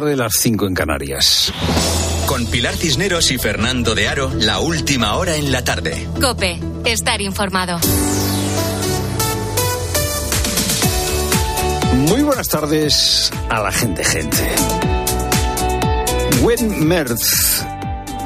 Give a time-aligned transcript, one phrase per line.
[0.00, 1.52] tarde, las 5 en Canarias.
[2.26, 6.08] Con Pilar Cisneros y Fernando de Aro, la última hora en la tarde.
[6.20, 7.78] Cope, estar informado.
[12.08, 14.36] Muy buenas tardes a la gente, gente.
[16.42, 17.64] Gwen Merz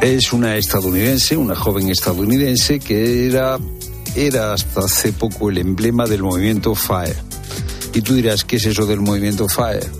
[0.01, 3.59] es una estadounidense, una joven estadounidense que era,
[4.17, 7.17] era hasta hace poco el emblema del movimiento FIRE.
[7.93, 9.98] Y tú dirás, ¿qué es eso del movimiento FIRE?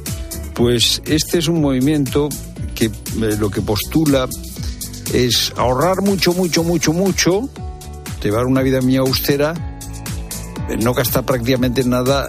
[0.59, 2.29] Pues este es un movimiento
[2.75, 2.91] que eh,
[3.39, 4.29] lo que postula
[5.15, 7.49] es ahorrar mucho, mucho, mucho, mucho,
[8.21, 9.55] llevar una vida muy austera,
[10.69, 12.29] eh, no gastar prácticamente nada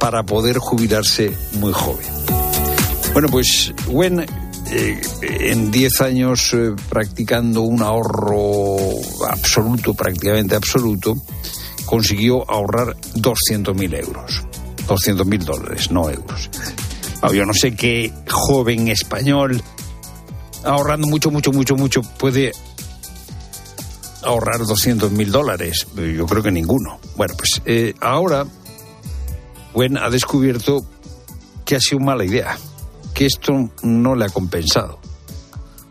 [0.00, 2.04] para poder jubilarse muy joven.
[3.12, 4.26] Bueno, pues Gwen
[4.72, 6.56] eh, en 10 años
[6.88, 8.76] practicando un ahorro
[9.28, 11.16] absoluto, prácticamente absoluto,
[11.86, 14.42] consiguió ahorrar 200.000 euros.
[14.88, 16.50] 200.000 dólares, no euros.
[17.22, 19.62] Yo no sé qué joven español
[20.64, 22.52] ahorrando mucho, mucho, mucho, mucho puede
[24.22, 25.86] ahorrar 200.000 dólares.
[25.94, 26.98] Yo creo que ninguno.
[27.16, 28.46] Bueno, pues eh, ahora
[29.72, 30.84] Gwen ha descubierto
[31.64, 32.58] que ha sido mala idea
[33.14, 34.98] que esto no le ha compensado.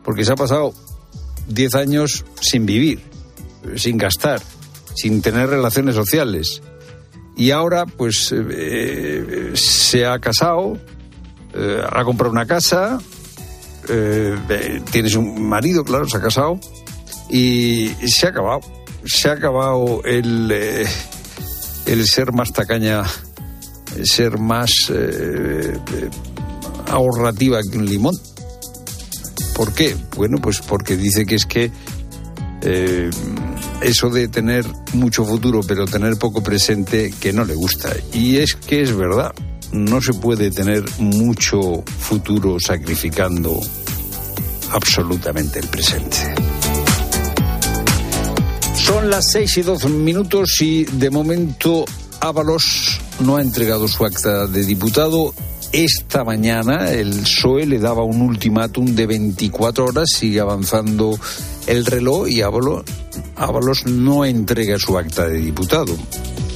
[0.04, 0.74] Porque se ha pasado
[1.48, 3.02] 10 años sin vivir,
[3.76, 4.42] sin gastar,
[4.96, 6.62] sin tener relaciones sociales.
[7.36, 10.78] Y ahora, pues, eh, se ha casado,
[11.60, 13.00] eh, ha comprado una casa,
[13.90, 16.60] eh, tienes un marido, claro, se ha casado,
[17.30, 18.62] y se ha acabado.
[19.06, 20.52] Se ha acabado el,
[21.86, 23.04] el ser más tacaña,
[23.96, 24.72] el ser más
[26.88, 28.16] ahorrativa que un limón.
[29.56, 29.96] ¿Por qué?
[30.16, 31.72] Bueno, pues porque dice que es que
[32.62, 33.10] eh,
[33.82, 37.94] eso de tener mucho futuro pero tener poco presente que no le gusta.
[38.14, 39.34] Y es que es verdad,
[39.72, 43.60] no se puede tener mucho futuro sacrificando
[44.72, 46.18] absolutamente el presente.
[48.76, 51.86] Son las seis y dos minutos y de momento
[52.22, 55.34] Ábalos no ha entregado su acta de diputado
[55.72, 61.18] esta mañana el PSOE le daba un ultimátum de 24 horas, sigue avanzando
[61.70, 65.96] el reloj y Ábalos, no entrega su acta de diputado.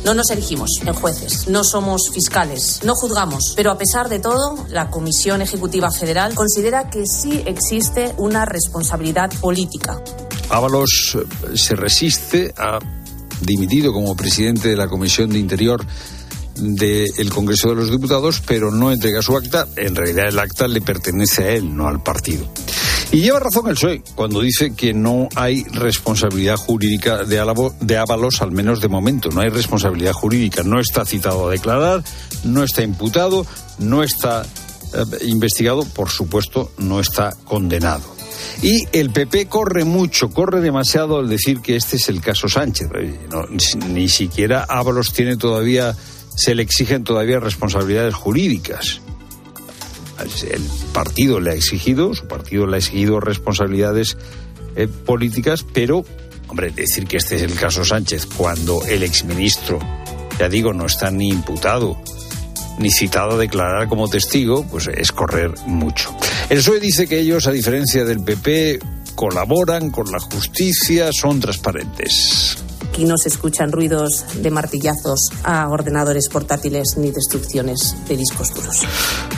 [0.03, 4.66] No nos elegimos en jueces, no somos fiscales, no juzgamos, pero a pesar de todo,
[4.69, 10.01] la Comisión Ejecutiva Federal considera que sí existe una responsabilidad política.
[10.50, 11.18] Ábalos
[11.53, 12.80] se resiste, ha
[13.40, 15.85] dimitido como presidente de la Comisión de Interior
[16.56, 19.68] del Congreso de los Diputados, pero no entrega su acta.
[19.75, 22.45] En realidad el acta le pertenece a él, no al partido.
[23.13, 28.51] Y lleva razón el PSOE cuando dice que no hay responsabilidad jurídica de, Ábalos, al
[28.51, 29.29] menos de momento.
[29.29, 30.63] No hay responsabilidad jurídica.
[30.63, 32.03] No está citado a declarar,
[32.44, 33.46] no está imputado,
[33.78, 38.01] no está eh, investigado, por supuesto, no está condenado.
[38.63, 42.90] Y el PP corre mucho, corre demasiado al decir que este es el caso Sánchez.
[43.90, 45.95] ni siquiera Ábalos tiene todavía
[46.35, 49.02] se le exigen todavía responsabilidades jurídicas.
[50.19, 50.62] El
[50.94, 54.18] partido le ha exigido, su partido le ha exigido responsabilidades
[54.75, 56.06] eh, políticas, pero,
[56.47, 59.79] hombre, decir que este es el caso Sánchez cuando el exministro,
[60.40, 61.97] ya digo, no está ni imputado
[62.79, 66.16] ni citado a declarar como testigo, pues es correr mucho.
[66.50, 68.80] El PSOE dice que ellos, a diferencia del PP,
[69.16, 72.62] colaboran con la justicia, son transparentes.
[72.93, 78.81] Aquí no se escuchan ruidos de martillazos a ordenadores portátiles ni destrucciones de discos duros.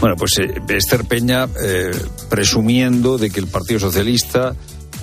[0.02, 1.92] Bueno, pues eh, Esther Peña eh,
[2.30, 4.54] presumiendo de que el Partido Socialista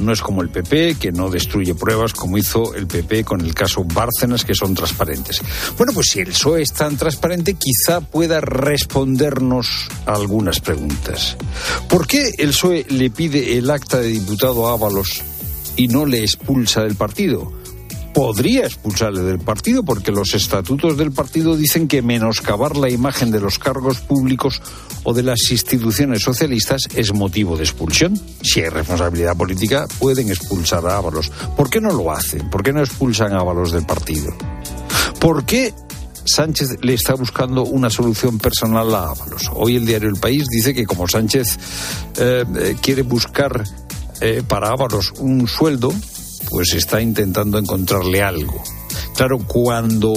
[0.00, 3.54] no es como el PP, que no destruye pruebas como hizo el PP con el
[3.54, 5.40] caso Bárcenas, que son transparentes.
[5.78, 11.38] Bueno, pues si el PSOE es tan transparente, quizá pueda respondernos a algunas preguntas.
[11.88, 15.22] ¿Por qué el PSOE le pide el acta de diputado a Ábalos
[15.74, 17.61] y no le expulsa del partido?
[18.12, 23.40] Podría expulsarle del partido porque los estatutos del partido dicen que menoscabar la imagen de
[23.40, 24.60] los cargos públicos
[25.04, 28.18] o de las instituciones socialistas es motivo de expulsión.
[28.42, 31.30] Si hay responsabilidad política, pueden expulsar a Ábalos.
[31.56, 32.50] ¿Por qué no lo hacen?
[32.50, 34.32] ¿Por qué no expulsan a Ábalos del partido?
[35.18, 35.72] ¿Por qué
[36.24, 39.50] Sánchez le está buscando una solución personal a Ábalos?
[39.54, 41.58] Hoy el diario El País dice que como Sánchez
[42.18, 43.64] eh, quiere buscar
[44.20, 45.92] eh, para Ábalos un sueldo,
[46.52, 48.62] pues está intentando encontrarle algo.
[49.16, 50.12] Claro, cuando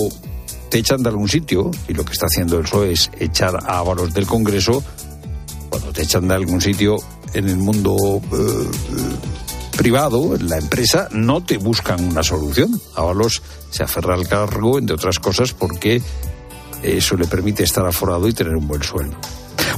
[0.69, 3.79] te echan de algún sitio, y lo que está haciendo el PSOE es echar a
[3.79, 4.83] Ábalos del Congreso,
[5.69, 6.97] cuando te echan de algún sitio
[7.33, 8.69] en el mundo eh,
[9.77, 12.81] privado, en la empresa, no te buscan una solución.
[12.95, 16.01] Ábalos se aferra al cargo, entre otras cosas, porque
[16.83, 19.15] eso le permite estar aforado y tener un buen sueldo.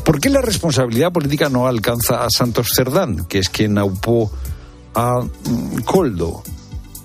[0.04, 4.32] ¿Por qué la responsabilidad política no alcanza a Santos Cerdán, que es quien aupó
[4.98, 6.44] a mm, Coldo?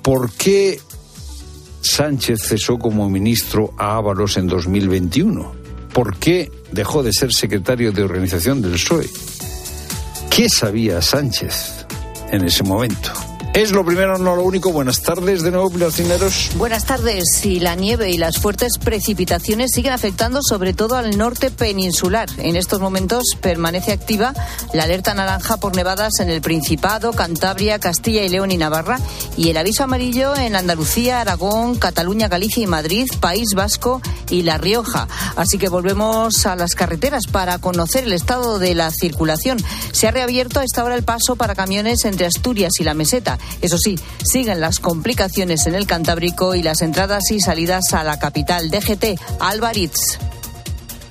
[0.03, 0.81] ¿Por qué
[1.83, 5.53] Sánchez cesó como ministro a Ábalos en 2021?
[5.93, 9.09] ¿Por qué dejó de ser secretario de organización del PSOE?
[10.31, 11.87] ¿Qué sabía Sánchez
[12.31, 13.32] en ese momento?
[13.55, 14.73] Es lo primero, no lo único.
[14.73, 16.53] Buenas tardes de nuevo, Pilar Cineros.
[16.57, 17.45] Buenas tardes.
[17.45, 22.31] Y la nieve y las fuertes precipitaciones siguen afectando sobre todo al norte peninsular.
[22.39, 24.33] En estos momentos permanece activa
[24.73, 28.99] la alerta naranja por nevadas en el Principado, Cantabria, Castilla y León y Navarra
[29.37, 34.01] y el aviso amarillo en Andalucía, Aragón, Cataluña, Galicia y Madrid, País Vasco
[34.31, 35.09] y La Rioja.
[35.37, 39.59] Así que volvemos a las carreteras para conocer el estado de la circulación.
[39.93, 43.39] Se ha reabierto a esta hora el paso para camiones entre Asturias y la Meseta.
[43.61, 48.19] Eso sí, siguen las complicaciones en el Cantábrico y las entradas y salidas a la
[48.19, 48.71] capital.
[48.71, 50.32] DGT, Alvaritz.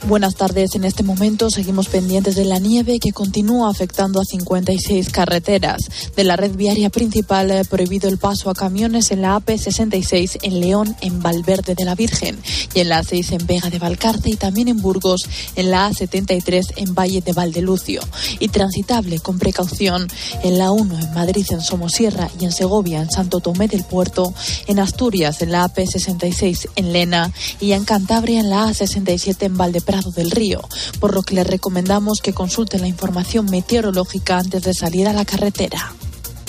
[0.07, 0.73] Buenas tardes.
[0.73, 5.79] En este momento seguimos pendientes de la nieve que continúa afectando a 56 carreteras.
[6.15, 10.59] De la red viaria principal, eh, prohibido el paso a camiones en la AP66 en
[10.59, 12.39] León, en Valverde de la Virgen,
[12.73, 16.73] y en la A6 en Vega de Valcarce y también en Burgos, en la A73
[16.77, 18.01] en Valle de Valdelucio.
[18.39, 20.07] Y transitable con precaución
[20.43, 24.33] en la 1 en Madrid, en Somosierra y en Segovia, en Santo Tomé del Puerto,
[24.65, 29.57] en Asturias, en la AP66 en Lena y en Cantabria, en la A67 en
[29.91, 30.61] Del Río,
[30.99, 35.25] por lo que le recomendamos que consulte la información meteorológica antes de salir a la
[35.25, 35.93] carretera.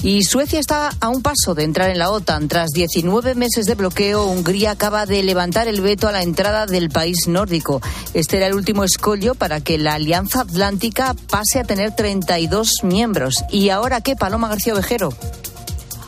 [0.03, 2.49] Y Suecia está a un paso de entrar en la OTAN.
[2.49, 6.89] Tras 19 meses de bloqueo, Hungría acaba de levantar el veto a la entrada del
[6.89, 7.81] país nórdico.
[8.15, 13.45] Este era el último escollo para que la Alianza Atlántica pase a tener 32 miembros.
[13.51, 15.11] ¿Y ahora qué, Paloma García Vejero?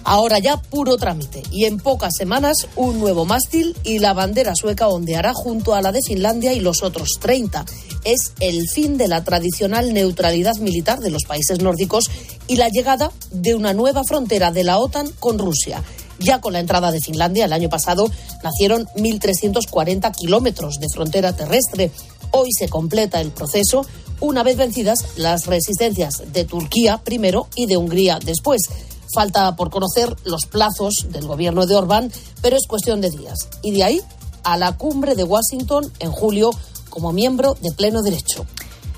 [0.05, 4.89] Ahora ya puro trámite y en pocas semanas un nuevo mástil y la bandera sueca
[4.89, 7.65] ondeará junto a la de Finlandia y los otros 30.
[8.05, 12.11] Es el fin de la tradicional neutralidad militar de los países nórdicos
[12.47, 15.83] y la llegada de una nueva frontera de la OTAN con Rusia.
[16.19, 18.11] Ya con la entrada de Finlandia el año pasado
[18.43, 21.91] nacieron 1.340 kilómetros de frontera terrestre.
[22.31, 23.87] Hoy se completa el proceso
[24.21, 28.69] una vez vencidas las resistencias de Turquía primero y de Hungría después.
[29.13, 33.49] Falta por conocer los plazos del gobierno de Orbán, pero es cuestión de días.
[33.63, 34.01] Y de ahí
[34.45, 36.51] a la cumbre de Washington en julio
[36.91, 38.47] como miembro de pleno derecho.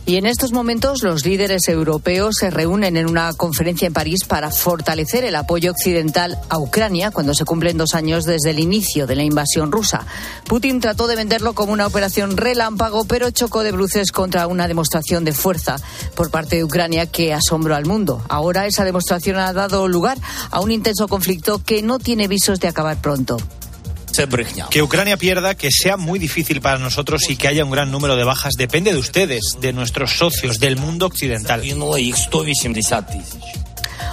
[0.08, 4.53] Y en estos momentos los líderes europeos se reúnen en una conferencia en París para
[4.53, 9.17] fortalecer el apoyo occidental a Ucrania cuando se cumplen dos años desde el inicio de
[9.17, 10.06] la invasión rusa.
[10.47, 15.25] Putin trató de venderlo como una operación relámpago, pero chocó de bruces contra una demostración
[15.25, 15.75] de fuerza
[16.14, 18.23] por parte de Ucrania que asombró al mundo.
[18.29, 20.19] Ahora esa demostración ha dado lugar
[20.52, 23.38] a un intenso conflicto que no tiene visos de acabar pronto.
[24.70, 28.16] Que Ucrania pierda, que sea muy difícil para nosotros y que haya un gran número
[28.16, 28.54] de bajas.
[28.56, 31.62] Depende de ustedes, de nuestros socios, del mundo occidental.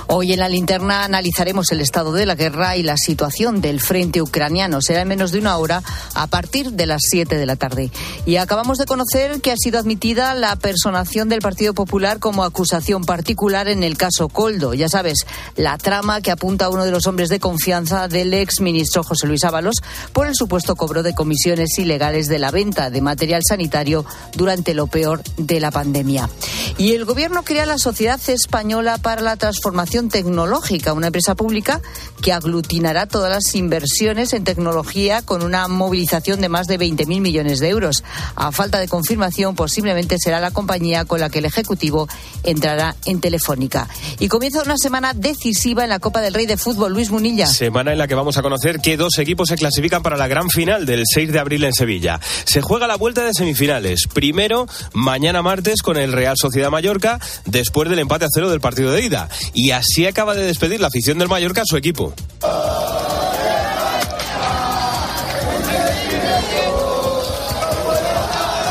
[0.08, 4.22] Hoy en la linterna analizaremos el estado de la guerra y la situación del frente
[4.22, 4.82] ucraniano.
[4.82, 5.82] Será en menos de una hora
[6.14, 7.92] a partir de las 7 de la tarde.
[8.26, 13.04] Y acabamos de conocer que ha sido admitida la personación del Partido Popular como acusación
[13.04, 14.74] particular en el caso Coldo.
[14.74, 15.26] Ya sabes,
[15.56, 19.28] la trama que apunta a uno de los hombres de confianza del ex ministro José
[19.28, 19.76] Luis Ábalos
[20.14, 24.06] por el supuesto cobro de comisiones ilegales de la venta de material sanitario
[24.36, 26.30] durante lo peor de la pandemia.
[26.78, 29.73] Y el gobierno crea la Sociedad Española para la Transformación
[30.10, 31.82] Tecnológica, una empresa pública
[32.22, 37.60] que aglutinará todas las inversiones en tecnología con una movilización de más de 20.000 millones
[37.60, 38.04] de euros.
[38.36, 42.08] A falta de confirmación, posiblemente será la compañía con la que el Ejecutivo
[42.44, 43.88] entrará en Telefónica.
[44.20, 46.94] Y comienza una semana decisiva en la Copa del Rey de Fútbol.
[46.94, 47.48] Luis Munilla.
[47.48, 50.50] Semana en la que vamos a conocer que dos equipos se clasifican para la gran
[50.50, 52.20] final del 6 de abril en Sevilla.
[52.46, 54.08] Se juega la vuelta de semifinales.
[54.14, 58.92] Primero, mañana martes con el Real Sociedad Mallorca, después del empate a cero del partido
[58.92, 59.30] de ida.
[59.54, 62.14] Y Así acaba de despedir la afición del Mallorca a su equipo.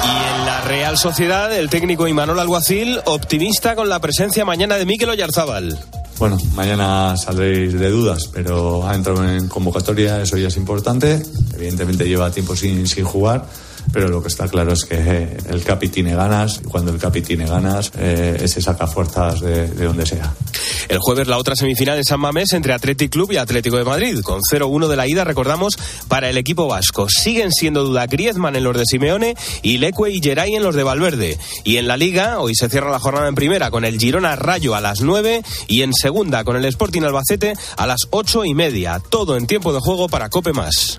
[0.05, 4.87] Y en la Real Sociedad, el técnico Imanol Alguacil, optimista con la presencia mañana de
[4.87, 5.79] Mikel Oyarzábal.
[6.19, 11.21] Bueno, mañana saldréis de dudas, pero ha entrado en convocatoria, eso ya es importante.
[11.63, 13.47] Evidentemente lleva tiempo sin, jugar
[13.93, 16.99] pero lo que está claro es que eh, el Capi tiene ganas y cuando el
[16.99, 20.33] Capi tiene ganas eh, se saca fuerzas de, donde sea.
[20.89, 24.21] El jueves la otra semifinal en San Mamés entre Athletic Club y Atlético de Madrid,
[24.21, 25.77] con 0-1 de la ida, recordamos,
[26.07, 27.09] para el equipo vasco.
[27.09, 30.85] Siguen siendo duda Griezmann en los de Simeone y Leque y Geray en los de
[30.85, 31.39] Valverde.
[31.65, 34.75] Y en la Liga, hoy se cierra la jornada en primera con el Girona Rayo
[34.75, 39.01] a las 9 y en segunda con el Sporting Albacete a las 8 y media.
[39.01, 40.99] Todo en tiempo de juego para Cope Más.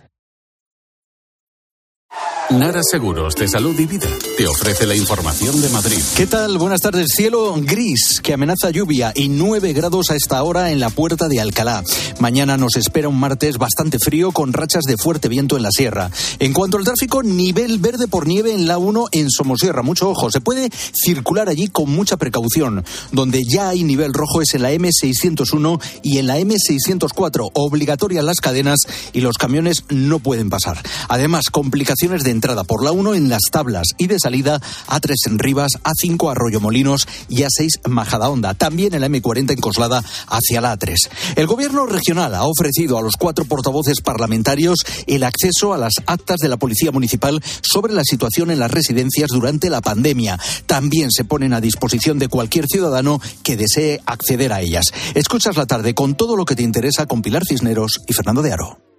[2.51, 5.99] Nara Seguros de Salud y Vida te ofrece la información de Madrid.
[6.17, 6.57] ¿Qué tal?
[6.57, 7.07] Buenas tardes.
[7.15, 11.39] Cielo gris que amenaza lluvia y 9 grados a esta hora en la puerta de
[11.39, 11.81] Alcalá.
[12.19, 16.11] Mañana nos espera un martes bastante frío con rachas de fuerte viento en la sierra.
[16.39, 19.81] En cuanto al tráfico, nivel verde por nieve en la 1 en Somosierra.
[19.81, 22.83] Mucho ojo, se puede circular allí con mucha precaución.
[23.13, 27.51] Donde ya hay nivel rojo es en la M601 y en la M604.
[27.53, 28.79] Obligatorias las cadenas
[29.13, 30.81] y los camiones no pueden pasar.
[31.07, 35.37] Además, complicaciones de entrada por la 1 en las tablas y de salida A3 en
[35.37, 38.55] Rivas, A5 Arroyo Molinos y A6 Majadahonda.
[38.55, 40.95] También en la M40 en Coslada hacia la A3.
[41.35, 46.37] El gobierno regional ha ofrecido a los cuatro portavoces parlamentarios el acceso a las actas
[46.39, 50.39] de la Policía Municipal sobre la situación en las residencias durante la pandemia.
[50.65, 54.85] También se ponen a disposición de cualquier ciudadano que desee acceder a ellas.
[55.13, 58.53] Escuchas la tarde con todo lo que te interesa con Pilar Cisneros y Fernando de
[58.53, 58.90] Aro.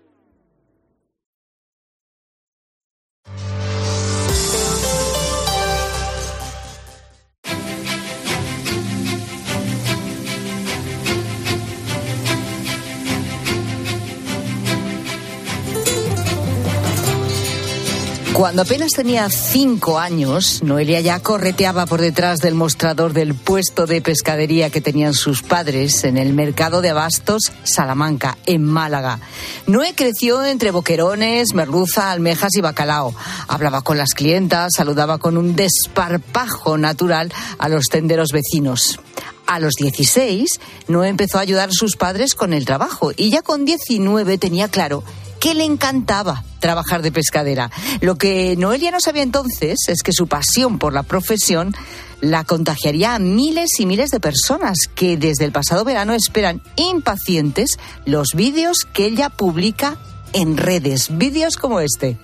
[18.32, 24.00] Cuando apenas tenía cinco años, Noelia ya correteaba por detrás del mostrador del puesto de
[24.00, 29.20] pescadería que tenían sus padres en el mercado de abastos Salamanca, en Málaga.
[29.66, 33.14] Noé creció entre boquerones, merluza, almejas y bacalao.
[33.48, 38.98] Hablaba con las clientas, saludaba con un desparpajo natural a los tenderos vecinos.
[39.46, 43.42] A los 16, Noé empezó a ayudar a sus padres con el trabajo y ya
[43.42, 45.04] con 19 tenía claro
[45.40, 47.70] que le encantaba trabajar de pescadera.
[48.00, 51.74] Lo que Noelia no sabía entonces es que su pasión por la profesión
[52.20, 57.78] la contagiaría a miles y miles de personas que desde el pasado verano esperan impacientes
[58.06, 59.98] los vídeos que ella publica
[60.32, 61.08] en redes.
[61.18, 62.16] Vídeos como este.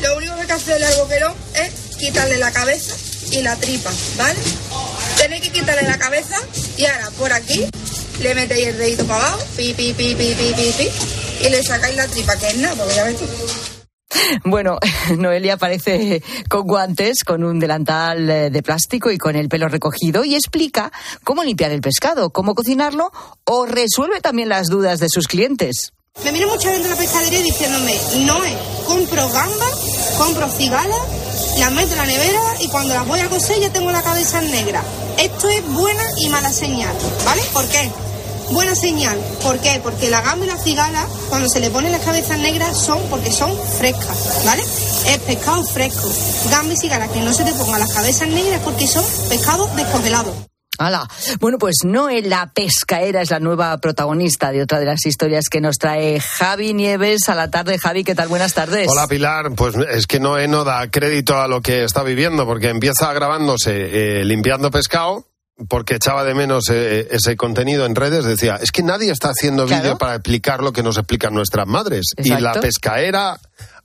[0.00, 2.94] Lo único que hay que boquerón es quitarle la cabeza
[3.32, 4.38] y la tripa, ¿vale?
[5.20, 6.36] Tenéis que quitarle la cabeza
[6.78, 7.66] y ahora por aquí
[8.22, 10.88] le metéis el dedito para abajo, pi, pi, pi, pi, pi, pi, pi,
[11.46, 13.26] y le sacáis la tripa, que es nada, porque ya ves tú.
[14.44, 14.78] Bueno,
[15.18, 20.24] Noelia aparece con guantes, con un delantal eh, de plástico y con el pelo recogido
[20.24, 20.90] y explica
[21.22, 23.12] cómo limpiar el pescado, cómo cocinarlo
[23.44, 25.92] o resuelve también las dudas de sus clientes.
[26.24, 27.94] Me viene mucha gente a la pescadería diciéndome,
[28.26, 31.19] Noé, compro gambas, compro cigalas,
[31.60, 34.40] las meto en la nevera y cuando las voy a coser ya tengo la cabeza
[34.40, 34.82] negra.
[35.18, 36.94] Esto es buena y mala señal,
[37.26, 37.42] ¿vale?
[37.52, 37.90] ¿Por qué?
[38.50, 39.18] Buena señal.
[39.42, 39.78] ¿Por qué?
[39.82, 43.30] Porque la gamba y la cigala, cuando se le ponen las cabezas negras, son porque
[43.30, 44.62] son frescas, ¿vale?
[45.06, 46.10] Es pescado fresco.
[46.50, 50.49] Gamba y cigala que no se te pongan las cabezas negras porque son pescados descongelados.
[50.80, 51.06] ¡Hala!
[51.40, 55.60] Bueno, pues Noé la pescaera es la nueva protagonista de otra de las historias que
[55.60, 57.76] nos trae Javi Nieves a la tarde.
[57.78, 58.28] Javi, ¿qué tal?
[58.28, 58.88] Buenas tardes.
[58.88, 62.70] Hola Pilar, pues es que Noé no da crédito a lo que está viviendo porque
[62.70, 65.26] empieza grabándose eh, limpiando pescado
[65.68, 69.66] porque echaba de menos eh, ese contenido en redes, decía, es que nadie está haciendo
[69.66, 72.06] vídeo para explicar lo que nos explican nuestras madres.
[72.16, 73.38] Y la pescaera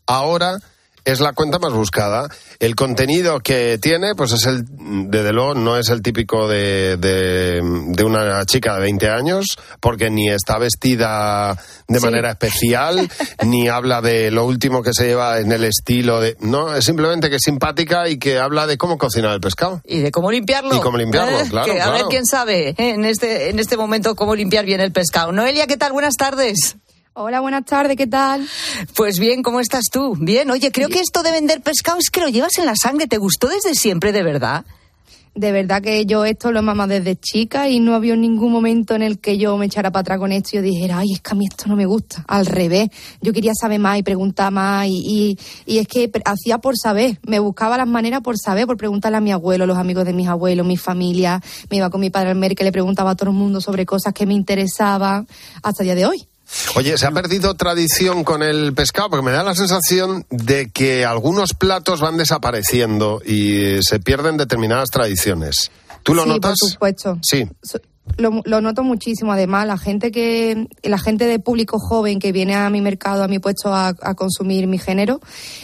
[0.08, 0.60] ahora
[1.06, 2.28] es la cuenta más buscada.
[2.60, 4.66] El contenido que tiene, pues es el,
[5.10, 9.46] desde luego, no es el típico de, de, de una chica de 20 años,
[9.80, 11.56] porque ni está vestida
[11.88, 12.06] de Sí.
[12.06, 13.08] manera especial,
[13.46, 16.36] ni habla de lo último que se lleva en el estilo de...
[16.40, 19.82] No, es simplemente que es simpática y que habla de cómo cocinar el pescado.
[19.86, 20.76] Y de cómo limpiarlo.
[20.76, 22.10] Y cómo limpiarlo, Eh, claro, que a ver claro.
[22.10, 25.32] quién sabe eh, en este, en este momento cómo limpiar bien el pescado.
[25.32, 25.92] Noelia, ¿qué tal?
[25.92, 26.78] Buenas tardes.
[27.18, 28.46] Hola, buenas tardes, ¿qué tal?
[28.94, 30.18] Pues bien, ¿cómo estás tú?
[30.20, 33.08] Bien, oye, creo que esto de vender pescado es que lo llevas en la sangre.
[33.08, 34.66] ¿Te gustó desde siempre, de verdad?
[35.34, 38.96] De verdad que yo esto lo he mamado desde chica y no había ningún momento
[38.96, 41.22] en el que yo me echara para atrás con esto y yo dijera, ay, es
[41.22, 42.26] que a mí esto no me gusta.
[42.28, 42.90] Al revés,
[43.22, 47.18] yo quería saber más y preguntar más y, y, y es que hacía por saber,
[47.26, 50.28] me buscaba las maneras por saber, por preguntarle a mi abuelo, los amigos de mis
[50.28, 53.38] abuelos, mi familia, me iba con mi padre al mercado, le preguntaba a todo el
[53.38, 55.26] mundo sobre cosas que me interesaban
[55.64, 56.28] hasta el día de hoy.
[56.76, 59.10] Oye, ¿se ha perdido tradición con el pescado?
[59.10, 64.90] Porque me da la sensación de que algunos platos van desapareciendo y se pierden determinadas
[64.90, 65.72] tradiciones.
[66.04, 66.58] ¿Tú lo sí, notas?
[66.60, 67.20] por supuesto.
[67.22, 67.48] Sí.
[68.18, 69.32] Lo, lo noto muchísimo.
[69.34, 73.28] Además, la gente que, la gente de público joven que viene a mi mercado, a
[73.28, 75.20] mi puesto a, a consumir mi género,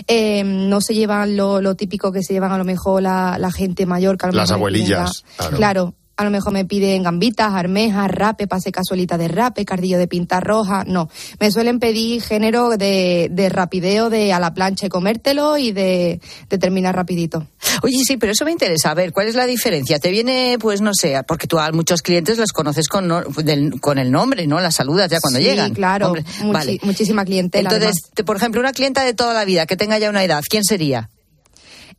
[0.08, 3.52] eh, no se llevan lo, lo típico que se llevan a lo mejor la, la
[3.52, 4.18] gente mayor.
[4.18, 5.24] Que a lo Las mejor abuelillas,
[5.56, 5.94] claro.
[6.22, 10.40] A lo mejor me piden gambitas, armejas, rape, pase casualita de rape, cardillo de pinta
[10.40, 10.84] roja.
[10.86, 11.10] No,
[11.40, 16.22] me suelen pedir género de, de rapideo, de a la plancha y comértelo y de,
[16.50, 17.48] de terminar rapidito.
[17.84, 18.92] Oye, sí, pero eso me interesa.
[18.92, 20.00] A ver, ¿cuál es la diferencia?
[20.00, 23.80] Te viene, pues no sé, porque tú a muchos clientes los conoces con, no- del-
[23.82, 24.60] con el nombre, ¿no?
[24.60, 25.74] Las saludas ya cuando Sí, llegan.
[25.74, 26.08] claro.
[26.08, 26.80] Hombre, Muchi- vale.
[26.84, 27.70] Muchísima clientela.
[27.72, 30.42] Entonces, te- por ejemplo, una clienta de toda la vida que tenga ya una edad,
[30.50, 31.10] ¿quién sería?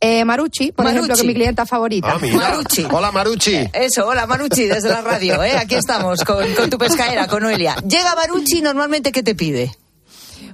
[0.05, 0.97] Eh, Maruchi, por Maruchi.
[0.97, 2.11] ejemplo, que es mi clienta favorita.
[2.11, 2.35] Ah, mira.
[2.37, 2.85] Maruchi.
[2.91, 3.69] Hola, Maruchi.
[3.71, 5.55] Eso, hola Maruchi, desde la radio, ¿eh?
[5.57, 7.75] Aquí estamos con, con tu pescaera, con Noelia.
[7.87, 9.71] Llega Maruchi, normalmente, ¿qué te pide?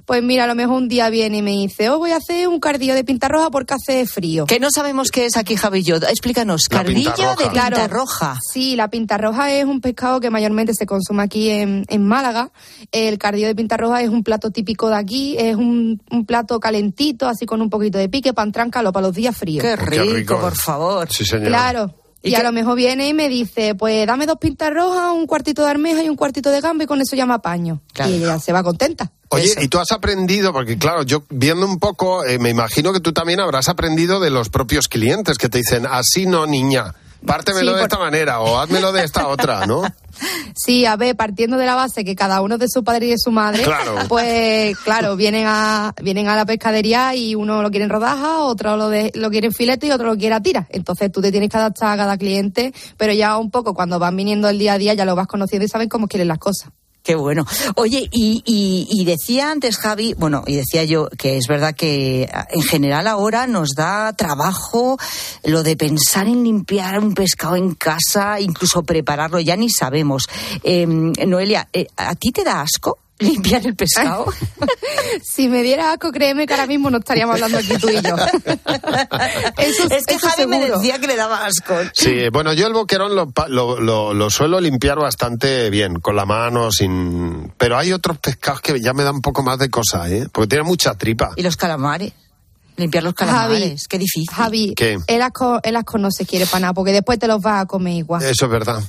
[0.06, 2.48] Pues mira, a lo mejor un día viene y me dice, oh, voy a hacer
[2.48, 4.46] un cardillo de pinta roja porque hace frío.
[4.46, 5.96] Que no sabemos qué es aquí, Javi yo.
[5.96, 7.50] Explícanos, La cardillo de roja.
[7.52, 8.38] pinta roja.
[8.52, 12.50] Sí, la pinta roja es un pescado que mayormente se consume aquí en, en Málaga.
[12.92, 16.58] El cardillo de pinta roja es un plato típico de aquí, es un, un plato
[16.60, 19.62] calentito, así con un poquito de pique, pan tráncalo para los días fríos.
[19.62, 20.40] Qué rico, qué rico.
[20.40, 21.08] por favor.
[21.10, 21.48] Sí, señor.
[21.48, 21.94] Claro.
[22.22, 25.26] ¿Y Y, a lo mejor viene y me dice, pues dame dos pintas rojas, un
[25.26, 27.80] cuartito de armeja y un cuartito de gamba y con eso ya me apaño.
[27.94, 28.10] Claro.
[28.10, 29.10] Y ella se va contenta.
[29.30, 29.60] Oye, Eso.
[29.62, 33.12] y tú has aprendido, porque claro, yo viendo un poco, eh, me imagino que tú
[33.12, 36.94] también habrás aprendido de los propios clientes que te dicen, así no, niña,
[37.24, 39.82] pártemelo Sí, de por- esta manera o házmelo de esta otra, ¿no?
[40.54, 43.10] Sí, a ver, partiendo de la base que cada uno es de su padre y
[43.10, 43.94] de su madre, Claro.
[44.08, 48.76] pues claro, vienen a, vienen a la pescadería y uno lo quiere en rodaja, otro
[48.76, 50.66] lo, de, lo quiere en filete y otro lo quiere a tira.
[50.70, 54.16] Entonces tú te tienes que adaptar a cada cliente, pero ya un poco cuando van
[54.16, 56.70] viniendo el día a día ya lo vas conociendo y saben cómo quieren las cosas.
[57.02, 57.46] Qué bueno.
[57.76, 62.28] Oye, y, y, y decía antes Javi, bueno, y decía yo que es verdad que
[62.32, 64.98] ah, en general ahora nos da trabajo
[65.44, 70.24] lo de pensar en limpiar un pescado en casa, incluso prepararlo, ya ni sabemos.
[70.62, 74.26] Eh, Noelia, eh, ¿a ti te da asco limpiar el pescado?
[75.22, 78.14] Si me diera asco, créeme que ahora mismo no estaríamos hablando aquí tú y yo.
[79.58, 80.78] Eso, es que eso Javi me seguro.
[80.78, 81.74] decía que le daba asco.
[81.92, 86.16] Sí, bueno, yo el boquerón lo, pa- lo, lo- lo suelo limpiar bastante bien, con
[86.16, 87.52] la mano, sin...
[87.58, 90.28] Pero hay otros pescados que ya me dan un poco más de cosa, ¿eh?
[90.30, 91.30] Porque tiene mucha tripa.
[91.36, 92.12] Y los calamares.
[92.76, 93.88] Limpiar los Javi, calamares.
[93.88, 94.30] Qué difícil.
[94.34, 94.98] Javi, ¿Qué?
[95.06, 97.66] el asco, el asco no se quiere para nada, porque después te los vas a
[97.66, 98.22] comer igual.
[98.22, 98.82] Eso es verdad.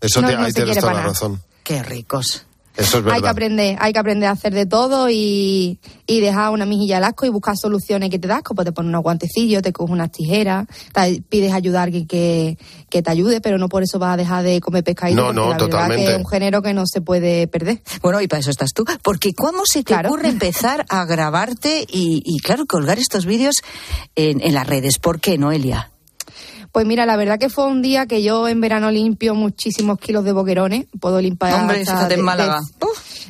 [0.00, 1.42] Eso No, te- no ahí tienes toda la razón.
[1.64, 2.46] Qué ricos.
[2.76, 3.30] Eso es Hay que verdad.
[3.30, 7.26] aprender, hay que aprender a hacer de todo y, y dejar una mejilla al asco
[7.26, 10.66] y buscar soluciones que te das, como te pones unos guantecillos, te coges unas tijeras,
[10.94, 12.56] te pides ayudar a alguien que,
[12.90, 15.20] que te ayude, pero no por eso vas a dejar de comer pescadito.
[15.20, 16.04] No, no, la verdad totalmente.
[16.06, 17.82] que es un género que no se puede perder.
[18.02, 18.84] Bueno, y para eso estás tú.
[19.02, 20.08] Porque ¿cómo se te Claro.
[20.08, 23.56] ocurre empezar a grabarte y, y, claro, colgar estos vídeos
[24.16, 24.98] en, en las redes?
[24.98, 25.91] ¿Por qué, Noelia?
[26.72, 30.24] Pues mira, la verdad que fue un día que yo en verano limpio muchísimos kilos
[30.24, 30.86] de boquerones.
[31.00, 31.60] Puedo limpiar.
[31.60, 32.60] Hombre, hasta fíjate en de- Málaga.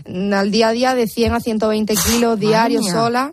[0.06, 3.32] de- al día a día de 100 a 120 kilos diarios sola.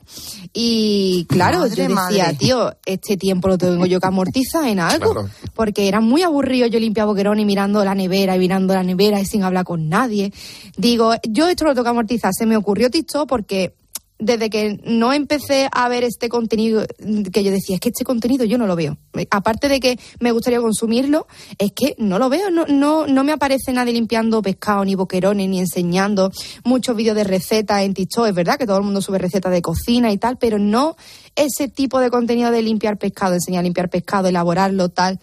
[0.54, 2.38] Y claro, Madre, yo decía, madre.
[2.38, 5.14] tío, este tiempo lo tengo yo que amortizar en algo.
[5.14, 5.30] Claro.
[5.54, 9.22] Porque era muy aburrido yo limpiar boquerones y mirando la nevera y mirando la nevera
[9.22, 10.34] y sin hablar con nadie.
[10.76, 12.34] Digo, yo esto lo tengo que amortizar.
[12.34, 13.76] Se me ocurrió TikTok porque
[14.20, 16.86] desde que no empecé a ver este contenido,
[17.32, 18.98] que yo decía, es que este contenido yo no lo veo.
[19.32, 21.26] Aparte de que me gustaría consumirlo,
[21.58, 25.48] es que no lo veo, no, no, no me aparece nadie limpiando pescado, ni boquerones,
[25.48, 26.32] ni enseñando
[26.66, 28.28] muchos vídeos de recetas en TikTok.
[28.28, 30.98] Es verdad que todo el mundo sube recetas de cocina y tal, pero no
[31.36, 35.20] ese tipo de contenido de limpiar pescado, enseñar a limpiar pescado, elaborarlo, tal.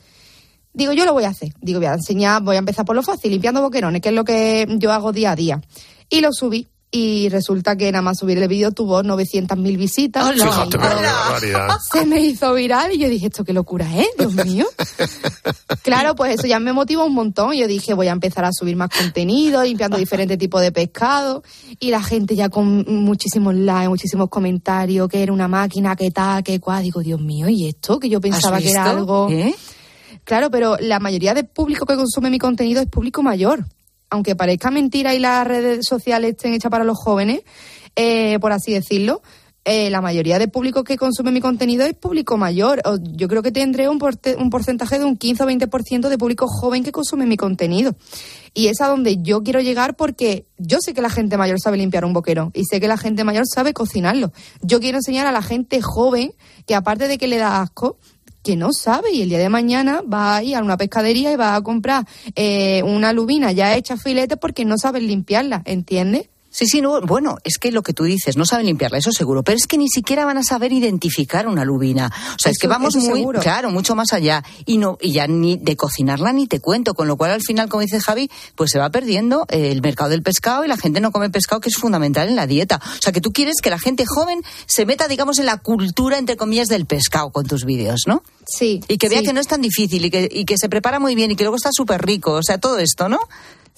[0.72, 1.52] Digo, yo lo voy a hacer.
[1.61, 4.24] Digo, voy a enseñar, voy a empezar por lo fácil, limpiando boquerones, que es lo
[4.24, 5.61] que yo hago día a día.
[6.09, 6.68] Y lo subí.
[6.90, 10.33] Y resulta que nada más subir el vídeo tuvo 900.000 visitas.
[10.33, 10.79] Fíjate.
[11.92, 14.07] Se me hizo viral y yo dije, ¿esto qué locura es?
[14.16, 14.66] Dios mío.
[15.83, 17.53] Claro, pues eso ya me motivó un montón.
[17.55, 21.42] Yo dije, voy a empezar a subir más contenido, limpiando diferentes tipos de pescado.
[21.81, 26.42] Y la gente ya con muchísimos likes, muchísimos comentarios, que era una máquina, que tal,
[26.44, 26.85] que cual.
[26.85, 27.99] Digo, Dios mío, ¿y esto?
[27.99, 29.29] Que yo pensaba que era algo...
[29.31, 29.55] ¿Eh?
[30.25, 33.64] Claro, pero la mayoría del público que consume mi contenido es público mayor.
[34.10, 37.40] Aunque parezca mentira y las redes sociales estén hechas para los jóvenes,
[37.96, 39.22] eh, por así decirlo,
[39.68, 42.80] eh, la mayoría del público que consume mi contenido es público mayor.
[43.16, 43.98] Yo creo que tendré un,
[44.38, 47.96] un porcentaje de un 15 o 20% de público joven que consume mi contenido.
[48.54, 51.78] Y es a donde yo quiero llegar porque yo sé que la gente mayor sabe
[51.78, 54.32] limpiar un boquero y sé que la gente mayor sabe cocinarlo.
[54.62, 56.32] Yo quiero enseñar a la gente joven
[56.64, 57.98] que aparte de que le da asco,
[58.46, 61.37] que no sabe y el día de mañana va a ir a una pescadería y
[61.37, 62.06] va a comprar
[62.37, 66.28] eh, una lubina ya hecha filete porque no saben limpiarla, ¿entiendes?
[66.56, 69.42] Sí, sí, no, bueno, es que lo que tú dices, no saben limpiarla, eso seguro,
[69.42, 72.10] pero es que ni siquiera van a saber identificar una lubina.
[72.30, 73.40] O sea, es que vamos muy, seguro.
[73.40, 74.42] claro, mucho más allá.
[74.64, 77.68] Y no, y ya ni de cocinarla ni te cuento, con lo cual al final,
[77.68, 81.12] como dice Javi, pues se va perdiendo el mercado del pescado y la gente no
[81.12, 82.80] come pescado, que es fundamental en la dieta.
[82.82, 86.16] O sea, que tú quieres que la gente joven se meta, digamos, en la cultura,
[86.16, 88.22] entre comillas, del pescado con tus vídeos, ¿no?
[88.46, 88.80] Sí.
[88.88, 89.26] Y que vea sí.
[89.26, 91.44] que no es tan difícil y que, y que se prepara muy bien y que
[91.44, 92.32] luego está súper rico.
[92.32, 93.20] O sea, todo esto, ¿no?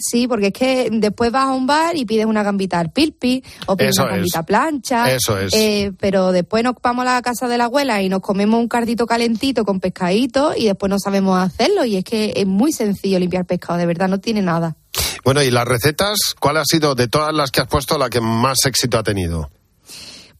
[0.00, 3.42] Sí, porque es que después vas a un bar y pides una gambita al pilpi
[3.66, 4.16] o pides Eso una es.
[4.18, 5.10] gambita plancha.
[5.12, 5.52] Eso es.
[5.52, 8.68] eh, pero después nos vamos a la casa de la abuela y nos comemos un
[8.68, 11.84] cardito calentito con pescadito y después no sabemos hacerlo.
[11.84, 14.76] Y es que es muy sencillo limpiar pescado, de verdad, no tiene nada.
[15.24, 18.20] Bueno, y las recetas, ¿cuál ha sido de todas las que has puesto la que
[18.20, 19.50] más éxito ha tenido?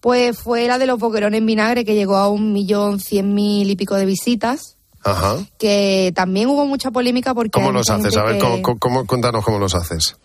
[0.01, 3.69] Pues fue la de los boquerones en vinagre que llegó a un millón cien mil
[3.69, 4.77] y pico de visitas.
[5.11, 5.37] Ajá.
[5.59, 7.51] Que también hubo mucha polémica porque.
[7.51, 8.17] ¿Cómo los haces?
[8.17, 10.17] A ver, que- ¿cómo, cómo- cuéntanos cómo los haces.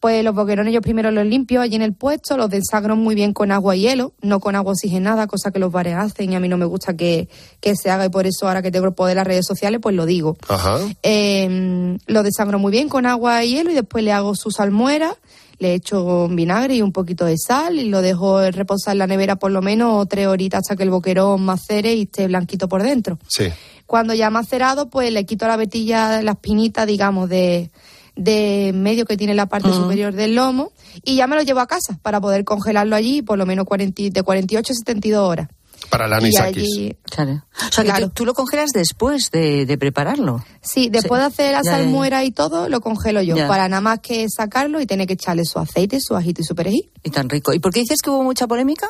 [0.00, 3.32] Pues los boquerones yo primero los limpio allí en el puesto, los desagro muy bien
[3.32, 6.40] con agua y hielo, no con agua oxigenada, cosa que los bares hacen y a
[6.40, 8.92] mí no me gusta que, que se haga y por eso ahora que tengo el
[8.92, 10.36] poder de las redes sociales pues lo digo.
[10.46, 10.78] Ajá.
[11.02, 15.16] Eh, lo desagro muy bien con agua y hielo y después le hago su salmuera,
[15.58, 19.36] le echo vinagre y un poquito de sal y lo dejo reposar en la nevera
[19.36, 23.18] por lo menos tres horitas hasta que el boquerón macere y esté blanquito por dentro.
[23.26, 23.44] Sí.
[23.86, 27.70] Cuando ya ha macerado, pues le quito la vetilla, la espinita, digamos, de,
[28.16, 30.72] de medio que tiene la parte superior del lomo
[31.04, 34.02] y ya me lo llevo a casa para poder congelarlo allí por lo menos 40,
[34.02, 35.48] y- de 48 a 72 horas.
[35.90, 36.62] Para Y anisakis.
[36.62, 37.44] allí- Claro.
[37.68, 38.06] O sea, que Claro.
[38.08, 40.42] tú, tú lo congelas después de, de prepararlo.
[40.62, 41.84] Sí, después de hacer la Ya, ya, ya.
[41.84, 43.46] salmuera y todo, lo congelo yo Ya.
[43.48, 46.54] para nada más que sacarlo y tener que echarle su aceite, su ajito y su
[46.54, 46.90] perejil.
[47.02, 47.52] Y tan rico.
[47.52, 48.88] ¿Y por qué dices que hubo mucha polémica?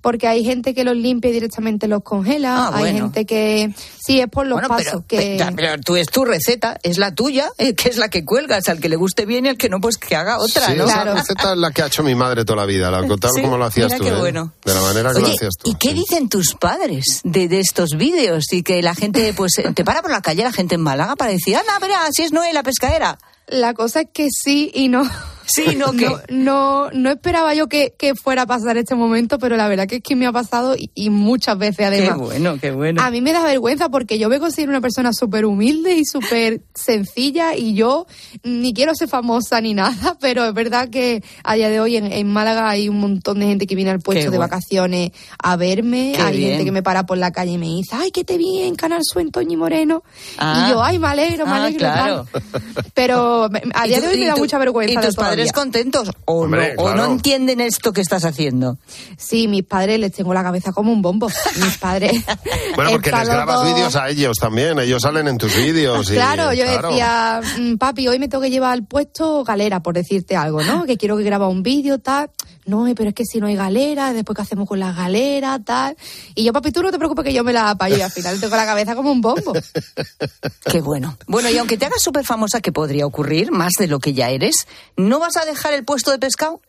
[0.00, 2.98] Porque hay gente que los limpia y directamente los congela, Ah, hay bueno.
[3.06, 3.74] gente que...
[4.04, 5.36] Sí, es por los Bueno, pasos pero, que...
[5.44, 8.68] pe- pero tú es tu receta, es la tuya, eh, que es la que cuelgas.
[8.68, 10.86] Al que le guste bien y al que no, pues que haga otra, sí, ¿no?
[10.86, 13.58] esa receta es la que ha hecho mi madre toda la vida, la Sí, como
[13.58, 14.04] lo hacías mira tú.
[14.04, 14.18] qué ¿eh?
[14.18, 14.52] bueno.
[14.64, 15.70] De la manera que lo hacías tú.
[15.70, 18.44] ¿y qué dicen tus padres de, de estos vídeos?
[18.52, 21.14] Y que la gente, pues, eh, te para por la calle la gente en Málaga
[21.16, 23.18] para decir, anda, verá, si es Noé la pescadera.
[23.48, 25.02] La cosa es que sí y no.
[25.52, 26.06] Sí, ¿no qué?
[26.30, 29.86] No, no, no esperaba yo que, que fuera a pasar este momento, pero la verdad
[29.86, 32.14] que es que me ha pasado y, y muchas veces además.
[32.16, 33.02] Qué bueno, qué bueno.
[33.02, 36.62] A mí me da vergüenza porque yo me considero una persona súper humilde y súper
[36.74, 38.06] sencilla y yo
[38.42, 42.12] ni quiero ser famosa ni nada, pero es verdad que a día de hoy en,
[42.12, 44.50] en Málaga hay un montón de gente que viene al puesto Qué de bueno.
[44.50, 45.10] vacaciones
[45.42, 46.50] a verme, Qué hay bien.
[46.50, 48.74] gente que me para por la calle y me dice, ay, que te vi en
[48.74, 50.02] Canal Suen, Toñi Moreno.
[50.38, 50.66] Ah.
[50.66, 51.78] Y yo, ay, me alegro, me Ah, alegro.
[51.78, 52.26] claro.
[52.94, 54.92] Pero a ¿Y día de hoy me da mucha vergüenza.
[54.92, 55.16] ¿Y de tus
[55.48, 58.78] padres contentos o, Hombre, no, o no entienden esto que estás haciendo?
[59.16, 61.28] Sí, mis padres les tengo la cabeza como un bombo.
[61.62, 62.12] Mis padres.
[62.76, 66.10] Bueno, porque les grabas vídeos a ellos también, ellos salen en tus vídeos.
[66.10, 66.88] y- Claro, yo claro.
[66.88, 70.84] decía, "Mm, papi, hoy me tengo que llevar al puesto galera, por decirte algo, ¿no?
[70.86, 72.30] Que quiero que graba un vídeo, tal.
[72.70, 75.96] No, pero es que si no hay galera, después qué hacemos con la galera, tal.
[76.36, 78.38] Y yo, papi, tú no te preocupes que yo me la apaño y al final
[78.38, 79.52] tengo la cabeza como un bombo.
[80.70, 81.18] Qué bueno.
[81.26, 84.30] Bueno, y aunque te hagas súper famosa, que podría ocurrir, más de lo que ya
[84.30, 86.60] eres, ¿no vas a dejar el puesto de pescado?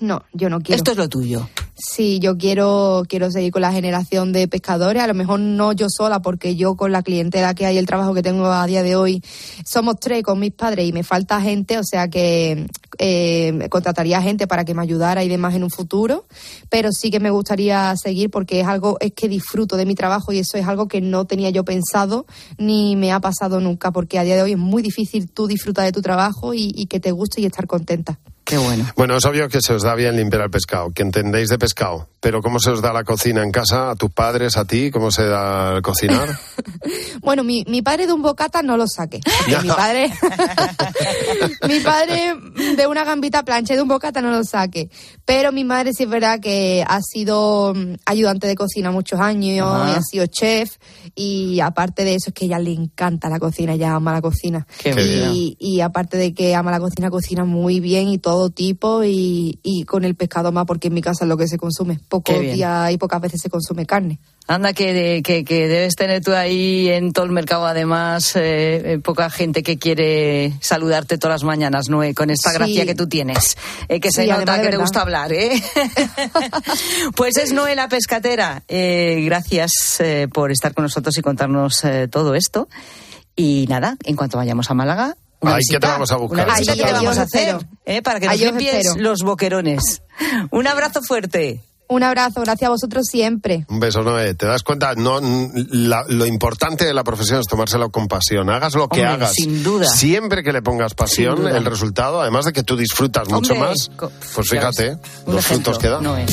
[0.00, 0.76] No, yo no quiero.
[0.76, 1.48] Esto es lo tuyo.
[1.82, 5.86] Sí, yo quiero, quiero seguir con la generación de pescadores, a lo mejor no yo
[5.88, 8.96] sola, porque yo con la clientela que hay, el trabajo que tengo a día de
[8.96, 9.22] hoy,
[9.64, 12.66] somos tres con mis padres y me falta gente, o sea que
[12.98, 16.26] eh, contrataría gente para que me ayudara y demás en un futuro,
[16.68, 20.32] pero sí que me gustaría seguir porque es algo, es que disfruto de mi trabajo
[20.32, 22.26] y eso es algo que no tenía yo pensado
[22.58, 25.86] ni me ha pasado nunca, porque a día de hoy es muy difícil tú disfrutar
[25.86, 28.18] de tu trabajo y, y que te guste y estar contenta.
[28.50, 28.84] Qué bueno.
[28.96, 32.08] Bueno, es obvio que se os da bien limpiar el pescado, que entendéis de pescado,
[32.18, 33.92] pero ¿cómo se os da la cocina en casa?
[33.92, 34.90] ¿A tus padres, a ti?
[34.90, 36.28] ¿Cómo se da el cocinar?
[37.22, 39.20] Bueno, mi, mi padre de un bocata no lo saque.
[39.62, 40.10] mi padre.
[41.68, 42.34] mi padre
[42.76, 44.88] de una gambita plancha y de un bocata no lo saque.
[45.26, 49.68] Pero mi madre sí es verdad que ha sido mm, ayudante de cocina muchos años
[49.70, 49.90] Ajá.
[49.90, 50.78] y ha sido chef.
[51.14, 54.66] Y aparte de eso, es que ella le encanta la cocina, ella ama la cocina.
[54.78, 55.30] Qué bien.
[55.32, 59.04] y, y aparte de que ama la cocina, cocina muy bien y todo tipo.
[59.04, 62.00] Y, y con el pescado más, porque en mi casa es lo que se consume.
[62.08, 64.18] Pocos días y pocas veces se consume carne.
[64.46, 68.94] Anda, que, de- que, que debes tener tú ahí en todo el mercado, además, eh,
[68.94, 72.56] eh, poca gente que quiere saludarte todas las mañanas, Noé, con esta Sí.
[72.56, 73.56] gracia que tú tienes.
[73.88, 75.50] Eh, que se Sí, nota que te gusta hablar, ¿eh?
[77.16, 78.62] pues es Noé la pescatera.
[78.68, 82.68] Eh, gracias eh, por estar con nosotros y contarnos eh, todo esto.
[83.36, 85.16] Y nada, en cuanto vayamos a Málaga.
[85.40, 86.46] Una Ay, ¿qué te vamos a buscar?
[86.46, 87.56] Una visita Ahí- que te vamos os a hacer.
[87.86, 88.02] ¿eh?
[88.02, 90.02] para que nos limpies los boquerones.
[90.50, 91.62] Un abrazo fuerte.
[91.88, 93.64] Un abrazo, gracias a vosotros siempre.
[93.68, 94.34] Un beso, Noé.
[94.34, 94.94] ¿Te das cuenta?
[94.94, 98.48] No, la- lo importante de la profesión es tomárselo con pasión.
[98.48, 99.32] Hagas lo que Hombre, hagas.
[99.34, 99.86] sin duda.
[99.88, 103.90] Siempre que le pongas pasión, el resultado, además de que tú disfrutas mucho Hombre, más,
[104.34, 106.00] pues fíjate, los ejemplo, frutos que da.
[106.00, 106.26] Noé.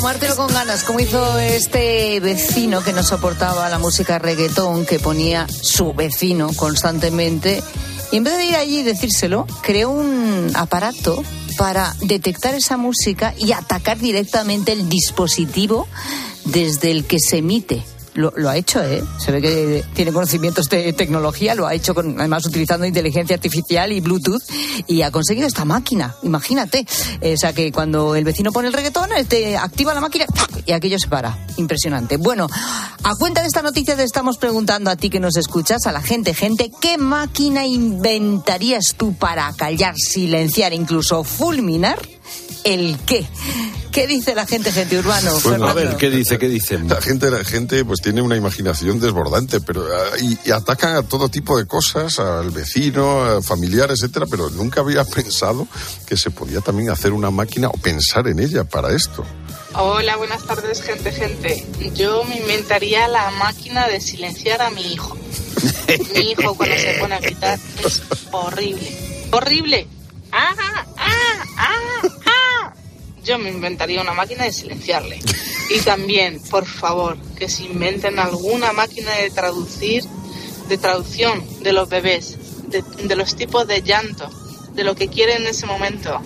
[0.00, 5.46] Tomártelo con ganas, como hizo este vecino que no soportaba la música reggaetón que ponía
[5.46, 7.62] su vecino constantemente.
[8.10, 11.22] Y en vez de ir allí y decírselo, creó un aparato
[11.58, 15.86] para detectar esa música y atacar directamente el dispositivo
[16.46, 17.84] desde el que se emite.
[18.14, 19.02] Lo, ha hecho, ¿eh?
[19.18, 23.92] Se ve que tiene conocimientos de tecnología, lo ha hecho con, además utilizando inteligencia artificial
[23.92, 24.42] y Bluetooth
[24.86, 26.86] y ha conseguido esta máquina, imagínate.
[27.20, 30.26] Eh, o sea que cuando el vecino pone el reggaetón, este activa la máquina
[30.66, 31.38] y aquello se para.
[31.56, 32.16] Impresionante.
[32.16, 32.48] Bueno,
[33.02, 36.02] a cuenta de esta noticia te estamos preguntando a ti que nos escuchas, a la
[36.02, 41.98] gente, gente, ¿qué máquina inventarías tú para callar, silenciar, incluso fulminar?
[42.64, 43.26] ¿El qué?
[43.92, 45.32] ¿Qué dice la gente, gente urbano?
[45.42, 46.38] Pues, a A ver, ¿qué dice?
[46.38, 46.88] ¿Qué dicen?
[46.88, 51.02] La gente, la gente pues tiene una imaginación desbordante, pero ah, y, y atacan a
[51.02, 55.66] todo tipo de cosas, al vecino, a familiares, etcétera, pero nunca había pensado
[56.06, 59.24] que se podía también hacer una máquina o pensar en ella para esto.
[59.74, 61.66] Hola, buenas tardes, gente, gente.
[61.94, 65.16] Yo me inventaría la máquina de silenciar a mi hijo.
[66.14, 68.96] Mi hijo cuando se pone a gritar es horrible.
[69.32, 69.86] ¡Horrible!
[70.32, 72.08] ¡Ah, ah, ah, ah!
[73.30, 75.20] Yo me inventaría una máquina de silenciarle.
[75.70, 80.02] Y también, por favor, que se inventen alguna máquina de traducir,
[80.68, 84.28] de traducción de los bebés, de, de los tipos de llanto,
[84.72, 86.20] de lo que quieren en ese momento.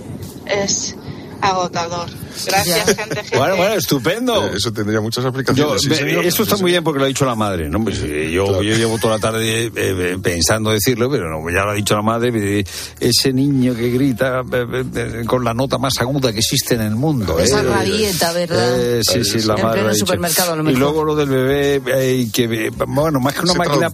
[0.46, 0.96] Es
[1.42, 2.08] agotador.
[2.46, 3.36] Gracias, gente, gente.
[3.38, 4.46] Bueno, bueno, estupendo.
[4.46, 5.82] Eh, Eso tendría muchas Yo, aplicaciones.
[5.82, 6.24] sí, señor.
[6.24, 7.68] esto está Sí, muy bien porque lo ha dicho la madre.
[7.68, 7.82] ¿no?
[7.82, 11.70] Pues, eh, yo, yo llevo toda la tarde eh, pensando decirlo, pero no, ya lo
[11.70, 12.30] ha dicho la madre.
[12.60, 12.64] eh,
[13.00, 16.94] Ese niño que grita eh, eh, con la nota más aguda que existe en el
[16.96, 17.38] mundo.
[17.38, 18.98] Esa eh, rabieta, ¿verdad?
[18.98, 20.06] eh, sí, sí, la En madre pleno lo ha dicho.
[20.06, 23.90] supermercado, a lo Y luego lo del bebé, que, bueno, más que una Ese máquina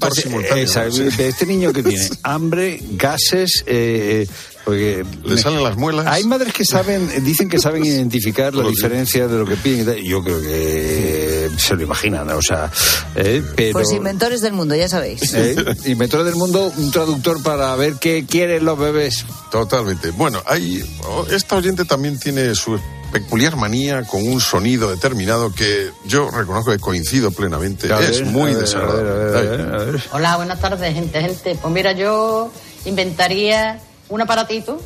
[0.57, 0.94] esa, ¿no?
[1.18, 3.64] Este niño que tiene hambre, gases...
[3.66, 4.26] eh,
[4.62, 6.07] porque Le salen las muelas.
[6.07, 10.22] Hay madres que saben, dicen que saben identificar la diferencia de lo que piden Yo
[10.22, 12.36] creo que se lo imaginan, ¿no?
[12.36, 12.70] o sea,
[13.16, 13.72] eh, pero...
[13.72, 15.34] Pues inventores del mundo, ya sabéis.
[15.34, 15.56] ¿eh?
[15.86, 19.24] Inventor del mundo, un traductor para ver qué quieren los bebés.
[19.50, 20.10] Totalmente.
[20.10, 22.78] Bueno, hay, oh, esta oyente también tiene su
[23.12, 27.92] peculiar manía con un sonido determinado que yo reconozco que coincido plenamente.
[27.92, 29.10] A ver, es muy ver, desagradable.
[29.10, 30.02] a ver, a ver, a ver.
[30.12, 31.56] Hola, buenas tardes, gente, gente.
[31.60, 32.52] Pues mira, yo
[32.84, 34.80] inventaría un aparatito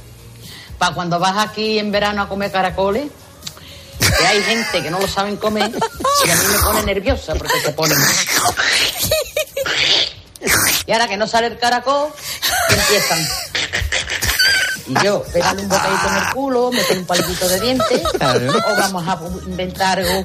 [0.78, 3.06] para cuando vas aquí en verano a comer caracoles,
[4.18, 5.70] que hay gente que no lo saben comer,
[6.24, 7.98] y a mí me pone nerviosa porque se ponen.
[10.86, 12.10] Y ahora que no sale el caracol,
[12.68, 13.26] empiezan.
[14.86, 19.08] Y yo, pegarle un bocadito en el culo, meter un palito de dientes, o vamos
[19.08, 20.24] a inventar algo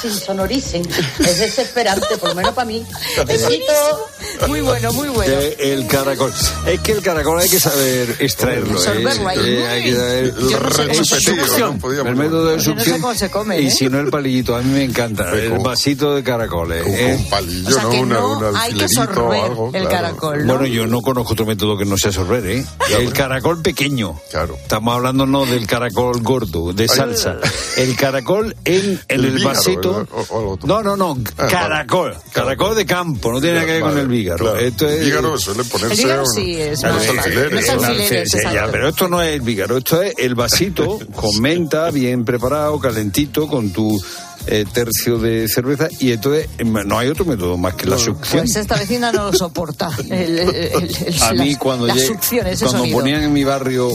[0.00, 0.82] se insonoricen.
[1.20, 2.84] Es desesperante, por lo menos para mí.
[3.26, 4.08] Besito.
[4.46, 5.32] Muy bueno, muy bueno.
[5.34, 6.32] Eh, el caracol.
[6.66, 8.78] Es que el caracol hay que saber extraerlo.
[8.80, 8.82] ¿eh?
[8.84, 9.38] Sorberlo ahí.
[9.40, 11.74] Eh, hay que saber- Yo no sé cómo Es se succión.
[11.74, 11.78] ¿no?
[11.80, 13.00] Podíamos- El método de Yo no sé succión.
[13.00, 13.70] cómo se come, Y ¿eh?
[13.70, 15.32] si no el palillito, a mí me encanta.
[15.32, 16.84] El vasito de caracoles.
[16.86, 17.16] ¿eh?
[17.18, 17.90] un palillo, O sea ¿no?
[17.90, 19.88] Una- no un hay que sorber algo, el claro.
[19.90, 20.52] caracol, ¿no?
[20.58, 22.64] Bueno, yo no conozco otro método que no sea sorber, ¿eh?
[22.96, 24.20] El caracol pequeño.
[24.30, 24.56] Claro.
[24.56, 27.36] Estamos hablando no del caracol gordo, de salsa.
[27.76, 29.87] El caracol en, en El el, vasito.
[29.92, 30.08] ¿Verdad?
[30.12, 30.66] O- o algo otro.
[30.68, 31.16] No, no, no.
[31.36, 32.14] Ah, caracol.
[32.32, 33.32] Caracol de campo.
[33.32, 34.44] No tiene nada que ver con el vígaro.
[34.44, 34.58] claro.
[34.58, 34.98] Esto es.
[35.00, 37.68] El vígaro suele ponerse El vígaro un- sí es los alfileres.
[37.70, 38.72] alfileres, Sí, sí, ya, exacto.
[38.72, 43.46] pero esto no es el vígaro, esto es el vasito con menta, bien preparado, calentito,
[43.46, 44.00] con tu
[44.48, 48.44] eh, tercio de cerveza y entonces em, no hay otro método más que la succión.
[48.44, 49.90] Pues esta vecina no lo soporta.
[50.10, 52.98] El, el- el- el- A mí cuando, la llegué- cuando sonido.
[52.98, 53.90] ponían en mi barrio,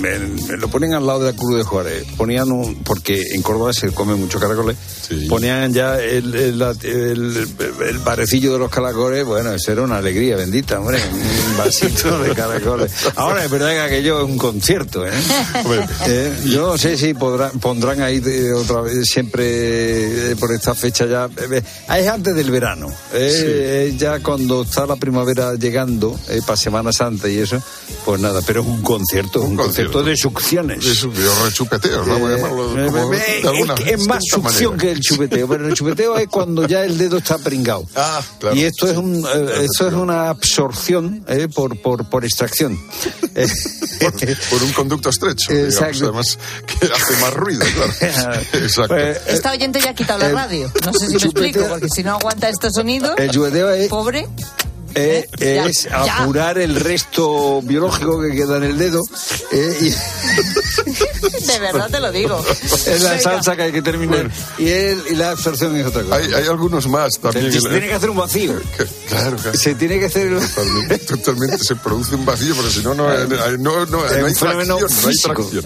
[0.00, 3.42] me, me lo ponían al lado de la Cruz de Juárez, ponían un, porque en
[3.42, 4.76] Córdoba se come mucho caracoles,
[5.08, 5.26] Sí.
[5.28, 7.46] ponían ya el, el, la- el-
[7.88, 12.34] el parecillo de los caracoles, bueno, eso era una alegría bendita, hombre, un vasito de
[12.34, 12.90] caracoles.
[13.16, 15.10] Ahora es verdad que aquello es un concierto, ¿eh?
[15.64, 20.52] Hombre, Eh, yo no sé si podrán, pondrán ahí de- otra vez siempre eh, por
[20.52, 21.28] esta fecha ya.
[21.50, 21.62] eh,
[21.98, 22.88] es antes del verano.
[23.12, 27.62] eh, eh, ya cuando está la primavera llegando, eh, para Semana Santa y eso,
[28.04, 30.02] pues nada, pero es un concierto, un, Un concierto, concierto.
[30.02, 30.84] de succiones.
[30.84, 34.76] de su- de rechupeteos, vamos a llamarlo como de alguna es, más succión manera.
[34.82, 37.86] que el chupeteo, pero el chupeteo es cuando ya el dedo está pringado.
[37.96, 38.54] Ah, claro.
[38.56, 42.78] Y esto es un eh, esto es una absorción eh, por, por, por extracción.
[44.00, 44.12] Por,
[44.50, 47.92] por un conducto estrecho, digamos, además que hace más ruido, claro.
[48.52, 48.94] Exacto.
[48.94, 49.18] pues,
[49.54, 50.72] oyente chupete ya ha quitado la El radio.
[50.84, 54.28] No sé si me explico, porque si no aguanta estos sonidos, El pobre.
[54.96, 56.22] Eh, Ya, es ya.
[56.22, 59.02] apurar el resto biológico que queda en el dedo.
[59.52, 59.90] eh, y
[61.46, 62.44] De verdad te lo digo.
[62.62, 63.22] es la Venga.
[63.22, 64.30] salsa que hay que terminar.
[64.58, 66.16] Y, el- y la absorción es otra cosa.
[66.16, 67.52] Hay, hay algunos más también.
[67.52, 68.54] Se tiene que hacer un vacío.
[69.08, 69.56] Claro, claro.
[69.58, 70.38] Se tiene que hacer.
[70.40, 73.26] Totalmente, totalmente se produce un vacío, porque si no, no, hay-
[73.58, 74.68] no, no, hay tracción.
[74.68, 75.64] No hay tracción.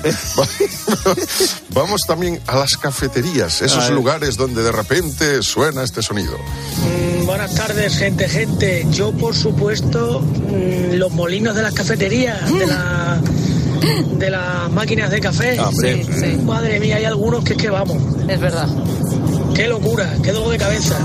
[1.71, 6.37] Vamos también a las cafeterías, esos lugares donde de repente suena este sonido.
[6.37, 8.85] Mm, Buenas tardes, gente, gente.
[8.91, 13.21] Yo, por supuesto, mm, los molinos de las cafeterías, de, la,
[14.19, 15.57] de las máquinas de café.
[15.57, 16.05] Ah, hombre.
[16.05, 16.37] Sí, sí.
[16.43, 17.99] Madre mía, hay algunos que es que vamos.
[18.29, 18.67] Es verdad.
[19.55, 20.99] Qué locura, qué dolor de cabeza.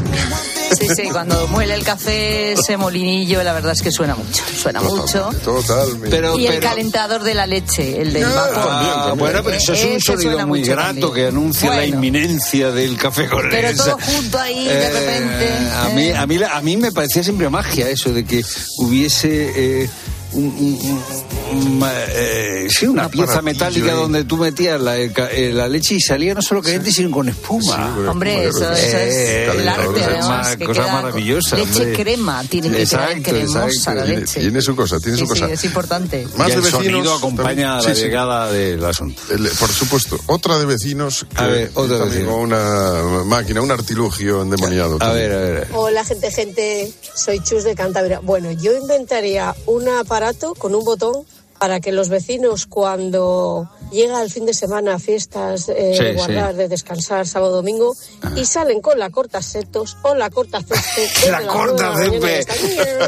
[0.77, 4.43] Sí, sí, cuando muele el café, ese molinillo, la verdad es que suena mucho.
[4.61, 5.29] Suena mucho.
[5.43, 6.09] Totalmente.
[6.09, 8.67] Pero, Y el pero- calentador de la leche, el del vapor.
[8.69, 11.13] Ah, bueno, pero eso es un Ese sonido muy grato también.
[11.13, 13.83] que anuncia la inminencia del café con Pero leche.
[13.83, 15.49] todo junto ahí, de Eh, repente.
[15.75, 16.15] A mí, eh.
[16.15, 18.43] a, mí, la- a mí me parecía siempre magia eso de que
[18.77, 19.89] hubiese eh,
[20.35, 23.97] un- un- un- ma- eh, sí, una Un pieza metálica ahí.
[23.97, 27.93] donde tú metías la, eh, la leche y salía no solo caliente, sino con espuma.
[27.95, 30.55] Sí, Hombre, eso, eso Eh, es el arte, cosa además.
[30.57, 31.93] que cosa queda maravillosa, Leche hombre.
[31.93, 33.99] crema, tiene que Exacto, quedar cremosa exacto.
[33.99, 34.39] la Tiene, leche.
[34.41, 35.47] tiene su cosa, tiene Sí, su cosa.
[35.47, 36.27] sí, es importante.
[36.37, 37.67] Más y de el vecinos sonido acompaña también.
[37.67, 38.01] la Sí, sí.
[38.01, 39.21] llegada del asunto.
[39.31, 44.41] El- por supuesto, otra de vecinos que A ver, otra con una máquina, un artilugio
[44.41, 44.97] endemoniado.
[44.99, 45.67] A ver, a ver.
[45.73, 48.19] Hola gente, gente, soy Chus de Cantabria.
[48.19, 49.87] Bueno, yo inventaría un
[50.25, 51.25] aparato con un botón
[51.59, 56.53] para que los vecinos cuando llega el fin de semana, fiestas, eh, Sí, de guardar,
[56.55, 57.95] de descansar sábado domingo,
[58.35, 61.31] y salen con la corta setos o la corta césped.
[61.31, 62.45] La corta césped.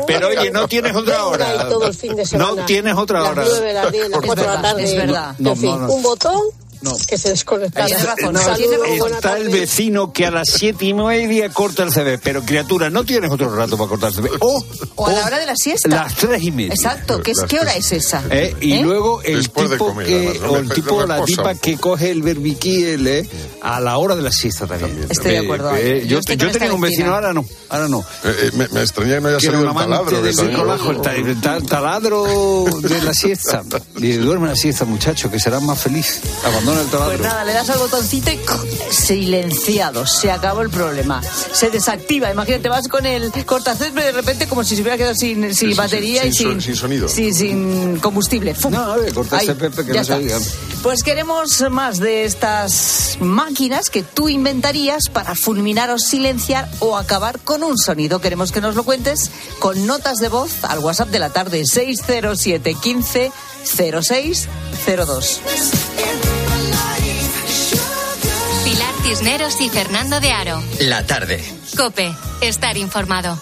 [0.07, 1.55] Pero oye, no tienes otra hora.
[1.55, 2.61] Y todo el fin de semana.
[2.61, 3.43] No tienes otra hora.
[3.43, 4.83] Las 9, las 10, las Es 4 de la tarde.
[4.83, 5.35] es verdad.
[5.39, 5.93] No, en fin, no, no.
[5.93, 6.41] un botón
[6.81, 6.91] No.
[7.07, 7.87] que se desconectara.
[7.87, 12.19] Razón, no, saludo, Está el vecino que a las siete y media corta el CB,
[12.21, 14.37] pero criatura, no tienes otro rato para cortar el CB.
[14.41, 14.63] O,
[14.95, 15.89] O a la hora de la siesta.
[15.89, 16.73] Las tres y media.
[16.73, 18.23] Exacto, ¿qué, es, ¿qué hora es esa?
[18.29, 18.55] ¿Eh?
[18.61, 18.81] Y ¿Eh?
[18.83, 22.11] luego el Después de tipo comer, que, o el tipo o la tipa que coge
[22.11, 23.29] el berbiquiel eh,
[23.61, 25.05] a la hora de la siesta también.
[25.09, 25.75] Estoy de acuerdo.
[25.75, 27.99] Eh, Yo yo yo esta tenía un vecino, ahora no, ahora no.
[28.23, 30.05] Eh, eh, me, me extraña que no haya Que salido el taladro.
[30.05, 33.63] que también- bricolaje, el, ta- el ta- taladro de la siesta.
[33.97, 36.21] Y duerme la siesta, muchacho, que serás más feliz.
[36.73, 37.05] El taladro.
[37.17, 38.39] Pues nada, le das al botoncito y
[38.91, 40.05] silenciado.
[40.05, 41.21] Se acabó el problema.
[41.51, 42.31] Se desactiva.
[42.31, 45.67] Imagínate, vas con el cortacésped de repente como si se hubiera quedado sin, sin Sí,
[45.71, 47.07] sí, batería sin y sin, sin sonido.
[47.07, 48.53] sí, sin combustible.
[48.53, 48.71] ¡Fum!
[48.71, 50.37] No, a ver, Pepe, que no oiga.
[50.83, 57.39] Pues queremos más de estas máquinas que tú inventarías para fulminar o silenciar o acabar
[57.39, 58.19] con un sonido.
[58.19, 62.75] Queremos que nos lo cuentes con notas de voz al WhatsApp de la tarde 607
[62.75, 63.31] 15
[63.65, 65.39] 0602.
[65.97, 66.46] Pilar
[69.07, 70.61] Cisneros y Fernando de Aro.
[70.81, 71.41] La tarde.
[71.77, 73.41] Cope, estar informado.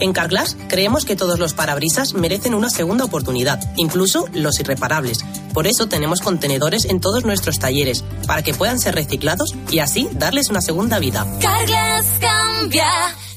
[0.00, 5.18] En Carglass creemos que todos los parabrisas merecen una segunda oportunidad, incluso los irreparables.
[5.54, 10.08] Por eso tenemos contenedores en todos nuestros talleres, para que puedan ser reciclados y así
[10.12, 11.26] darles una segunda vida.
[11.40, 12.88] Carglass cambia,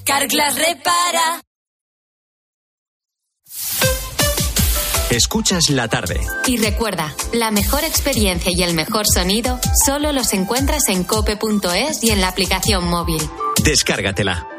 [0.04, 1.42] Carglass repara.
[5.10, 6.20] Escuchas la tarde.
[6.46, 12.12] Y recuerda, la mejor experiencia y el mejor sonido solo los encuentras en cope.es y
[12.12, 13.22] en la aplicación móvil.
[13.64, 14.59] Descárgatela.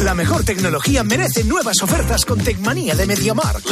[0.00, 3.62] La mejor tecnología merece nuevas ofertas con Tecmanía de MediaMark.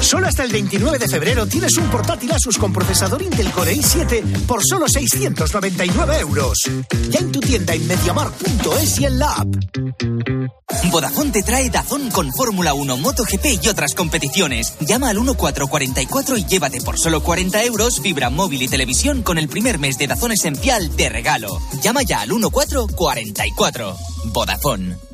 [0.00, 4.46] Solo hasta el 29 de febrero tienes un portátil Asus con procesador Intel Core i7
[4.46, 6.70] por solo 699 euros.
[7.10, 9.48] Ya en tu tienda en MediaMark.es y en la app.
[10.90, 14.74] Vodafone te trae Dazón con Fórmula 1, MotoGP y otras competiciones.
[14.80, 19.48] Llama al 1444 y llévate por solo 40 euros fibra móvil y televisión con el
[19.48, 21.60] primer mes de Dazón Esencial de regalo.
[21.82, 23.96] Llama ya al 1444.
[24.26, 25.13] Vodafone.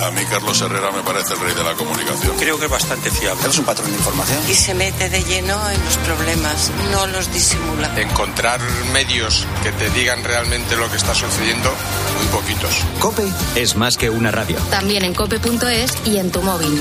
[0.00, 2.36] A mí Carlos Herrera me parece el rey de la comunicación.
[2.36, 3.48] Creo que es bastante fiable.
[3.48, 4.38] Es un patrón de información.
[4.48, 8.00] Y se mete de lleno en los problemas, no los disimula.
[8.00, 8.60] Encontrar
[8.92, 11.70] medios que te digan realmente lo que está sucediendo,
[12.16, 12.84] muy poquitos.
[13.00, 14.56] Cope es más que una radio.
[14.70, 16.80] También en cope.es y en tu móvil.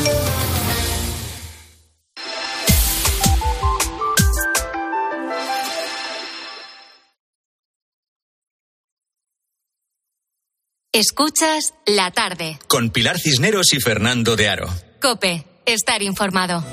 [11.00, 12.58] Escuchas la tarde.
[12.68, 14.68] Con Pilar Cisneros y Fernando de Aro.
[15.00, 16.64] Cope, estar informado.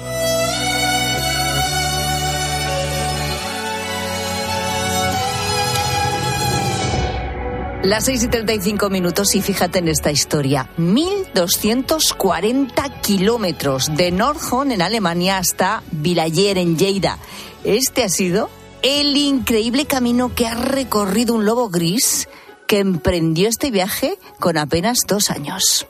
[7.83, 10.71] Las 6 y 35 minutos y fíjate en esta historia.
[10.79, 17.19] 1.240 kilómetros de Nordhorn en Alemania hasta Villayer en Lleida.
[17.63, 18.49] Este ha sido
[18.81, 22.27] el increíble camino que ha recorrido un lobo gris
[22.67, 25.87] que emprendió este viaje con apenas dos años.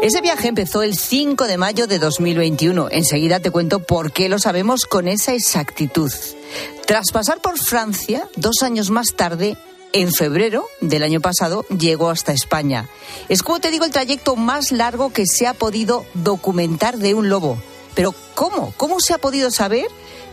[0.00, 2.88] Ese viaje empezó el 5 de mayo de 2021.
[2.92, 6.12] Enseguida te cuento por qué lo sabemos con esa exactitud.
[6.86, 9.56] Tras pasar por Francia, dos años más tarde,
[9.92, 12.88] en febrero del año pasado, llegó hasta España.
[13.28, 17.28] Es como te digo el trayecto más largo que se ha podido documentar de un
[17.28, 17.58] lobo.
[17.94, 18.72] Pero ¿cómo?
[18.76, 19.86] ¿Cómo se ha podido saber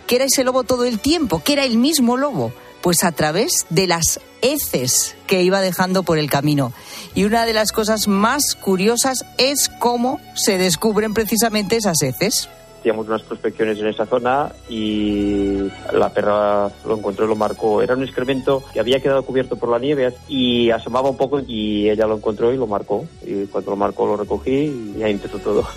[0.06, 1.42] que era ese lobo todo el tiempo?
[1.44, 2.54] ¿Que era el mismo lobo?
[2.86, 6.72] Pues a través de las heces que iba dejando por el camino.
[7.16, 12.48] Y una de las cosas más curiosas es cómo se descubren precisamente esas heces.
[12.80, 15.64] Hacíamos unas prospecciones en esa zona y
[15.94, 17.82] la perra lo encontró y lo marcó.
[17.82, 21.90] Era un excremento que había quedado cubierto por la nieve y asomaba un poco y
[21.90, 23.08] ella lo encontró y lo marcó.
[23.26, 25.68] Y cuando lo marcó lo recogí y ahí empezó todo.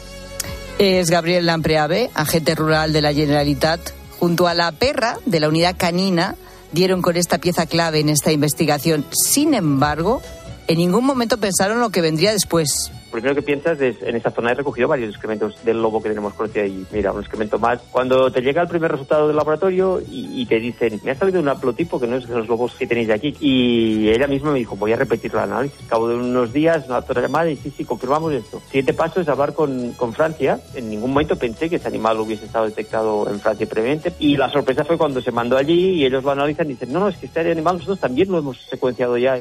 [0.79, 3.81] Es Gabriel Lampreave, agente rural de la Generalitat,
[4.19, 6.37] junto a la perra de la unidad canina
[6.73, 9.05] dieron con esta pieza clave en esta investigación.
[9.11, 10.23] Sin embargo,
[10.67, 12.91] en ningún momento pensaron lo que vendría después.
[13.11, 16.35] Primero que piensas es, en esta zona he recogido varios excrementos del lobo que tenemos
[16.35, 16.87] conocido ahí.
[16.93, 17.81] Mira, un excremento más.
[17.91, 21.41] Cuando te llega el primer resultado del laboratorio y, y te dicen, me ha salido
[21.41, 23.35] un haplotipo que no es de los lobos que tenéis aquí.
[23.41, 25.81] Y ella misma me dijo, voy a repetir el análisis.
[25.83, 28.61] Al cabo de unos días, una otra llamada y sí, sí, confirmamos esto.
[28.67, 30.61] Siguiente paso es hablar con, con Francia.
[30.75, 34.13] En ningún momento pensé que ese animal hubiese estado detectado en Francia previamente.
[34.19, 37.01] Y la sorpresa fue cuando se mandó allí y ellos lo analizan y dicen, no,
[37.01, 39.41] no, es que este animal nosotros también lo hemos secuenciado ya.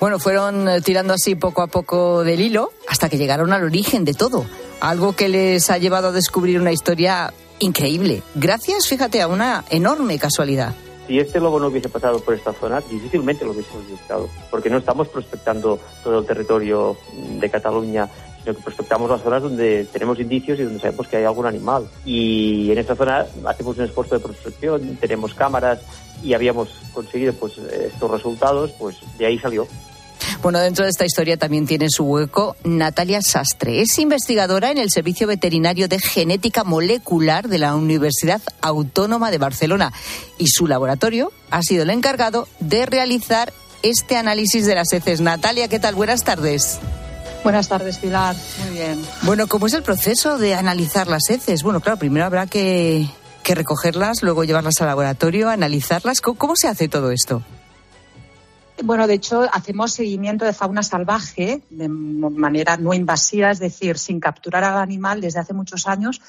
[0.00, 4.04] Bueno, fueron eh, tirando así poco a poco del hilo hasta que llegaron al origen
[4.04, 4.46] de todo.
[4.80, 8.22] Algo que les ha llevado a descubrir una historia increíble.
[8.36, 10.74] Gracias, fíjate, a una enorme casualidad.
[11.08, 14.76] Si este lobo no hubiese pasado por esta zona, difícilmente lo hubiésemos buscado, porque no
[14.76, 16.96] estamos prospectando todo el territorio
[17.40, 18.08] de Cataluña,
[18.54, 21.88] que prospectamos las zonas donde tenemos indicios y donde sabemos que hay algún animal.
[22.04, 25.80] Y en esta zona hacemos un esfuerzo de prospección, tenemos cámaras
[26.22, 29.66] y habíamos conseguido pues estos resultados, pues de ahí salió.
[30.42, 33.80] Bueno, dentro de esta historia también tiene su hueco Natalia Sastre.
[33.80, 39.92] Es investigadora en el Servicio Veterinario de Genética Molecular de la Universidad Autónoma de Barcelona
[40.36, 45.20] y su laboratorio ha sido el encargado de realizar este análisis de las heces.
[45.20, 45.94] Natalia, ¿qué tal?
[45.94, 46.80] Buenas tardes.
[47.48, 48.36] Buenas tardes, Pilar.
[48.62, 49.02] Muy bien.
[49.22, 51.62] Bueno, ¿cómo es el proceso de analizar las heces?
[51.62, 53.08] Bueno, claro, primero habrá que,
[53.42, 56.20] que recogerlas, luego llevarlas al laboratorio, analizarlas.
[56.20, 57.42] ¿Cómo, ¿Cómo se hace todo esto?
[58.84, 64.20] Bueno, de hecho, hacemos seguimiento de fauna salvaje de manera no invasiva, es decir, sin
[64.20, 66.20] capturar al animal desde hace muchos años,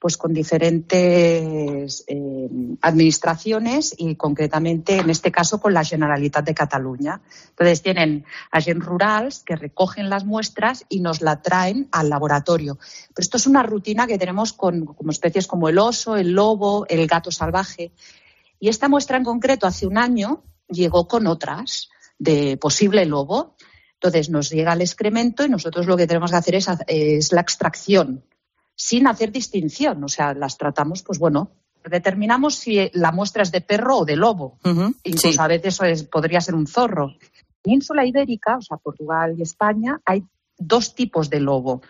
[0.00, 2.48] pues con diferentes eh,
[2.80, 7.20] administraciones y concretamente en este caso con la Generalitat de Cataluña.
[7.50, 12.78] Entonces tienen agentes rurales que recogen las muestras y nos la traen al laboratorio.
[13.14, 17.06] Pero esto es una rutina que tenemos con especies como el oso, el lobo, el
[17.06, 17.92] gato salvaje.
[18.58, 23.54] Y esta muestra en concreto hace un año llegó con otras de posible lobo.
[23.94, 27.42] Entonces nos llega el excremento y nosotros lo que tenemos que hacer es, es la
[27.42, 28.24] extracción
[28.80, 30.02] sin hacer distinción.
[30.02, 31.50] O sea, las tratamos, pues bueno,
[31.84, 34.58] determinamos si la muestra es de perro o de lobo.
[35.04, 37.10] Incluso a veces podría ser un zorro.
[37.10, 40.24] En Península Ibérica, o sea, Portugal y España, hay
[40.56, 41.82] dos tipos de lobo.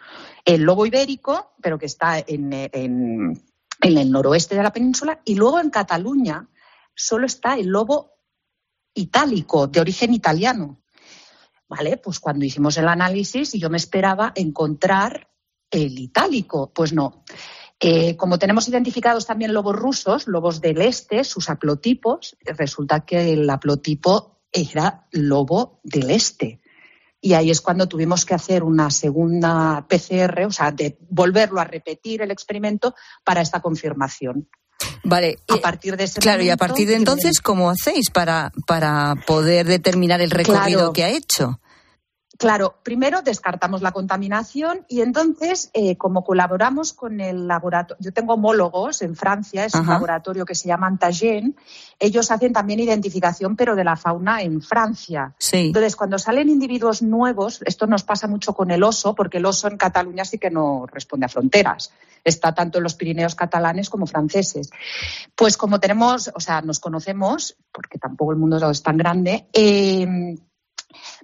[0.45, 3.41] El lobo ibérico, pero que está en, en
[3.81, 6.49] el noroeste de la península, y luego en Cataluña
[6.93, 8.15] solo está el lobo
[8.95, 10.81] itálico, de origen italiano.
[11.69, 15.30] Vale, pues cuando hicimos el análisis, yo me esperaba encontrar
[15.71, 16.73] el itálico.
[16.75, 17.25] Pues no.
[17.79, 23.49] Eh, como tenemos identificados también lobos rusos, lobos del este, sus haplotipos, resulta que el
[23.49, 26.61] haplotipo era lobo del este.
[27.23, 31.65] Y ahí es cuando tuvimos que hacer una segunda PCR, o sea, de volverlo a
[31.65, 32.95] repetir el experimento
[33.25, 34.49] para esta confirmación.
[35.05, 35.39] Vale.
[35.49, 39.67] A partir de ese Claro, y a partir de entonces, ¿cómo hacéis para, para poder
[39.67, 41.61] determinar el recorrido que ha hecho?
[42.41, 48.33] Claro, primero descartamos la contaminación y entonces, eh, como colaboramos con el laboratorio, yo tengo
[48.33, 51.55] homólogos en Francia, es un laboratorio que se llama Antagen,
[51.99, 55.35] ellos hacen también identificación, pero de la fauna en Francia.
[55.53, 59.69] Entonces, cuando salen individuos nuevos, esto nos pasa mucho con el oso, porque el oso
[59.69, 61.93] en Cataluña sí que no responde a fronteras.
[62.25, 64.71] Está tanto en los Pirineos catalanes como franceses.
[65.35, 70.37] Pues como tenemos, o sea, nos conocemos, porque tampoco el mundo es tan grande, eh,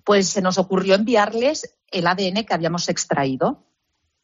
[0.05, 3.65] pues se nos ocurrió enviarles el ADN que habíamos extraído.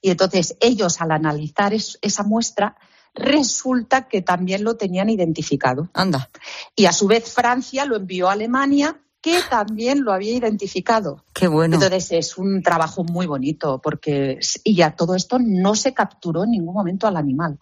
[0.00, 2.76] Y entonces ellos, al analizar esa muestra,
[3.14, 5.88] resulta que también lo tenían identificado.
[5.94, 6.28] Anda.
[6.74, 11.24] Y a su vez Francia lo envió a Alemania, que también lo había identificado.
[11.32, 11.76] Qué bueno.
[11.76, 16.50] Entonces es un trabajo muy bonito, porque y ya todo esto no se capturó en
[16.50, 17.60] ningún momento al animal.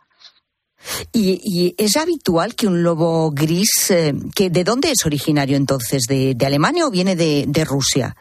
[1.12, 6.02] ¿Y, es habitual que un lobo gris, eh, que ¿de dónde es originario entonces?
[6.08, 8.16] ¿De, Alemania o viene de, Rusia?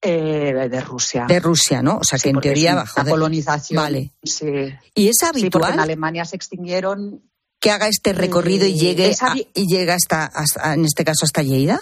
[0.00, 1.26] Eh, de Rusia.
[1.28, 1.98] De Rusia, ¿no?
[1.98, 3.02] O sea, que en teoría bajo.
[3.02, 3.82] La colonización.
[3.82, 4.12] Vale.
[4.22, 4.46] Sí.
[4.94, 5.74] ¿Y es habitual?
[5.74, 7.22] en Alemania se extinguieron.
[7.60, 9.12] Que haga este recorrido y llegue,
[9.52, 10.30] y llega hasta,
[10.74, 11.80] en este caso, hasta Lleida?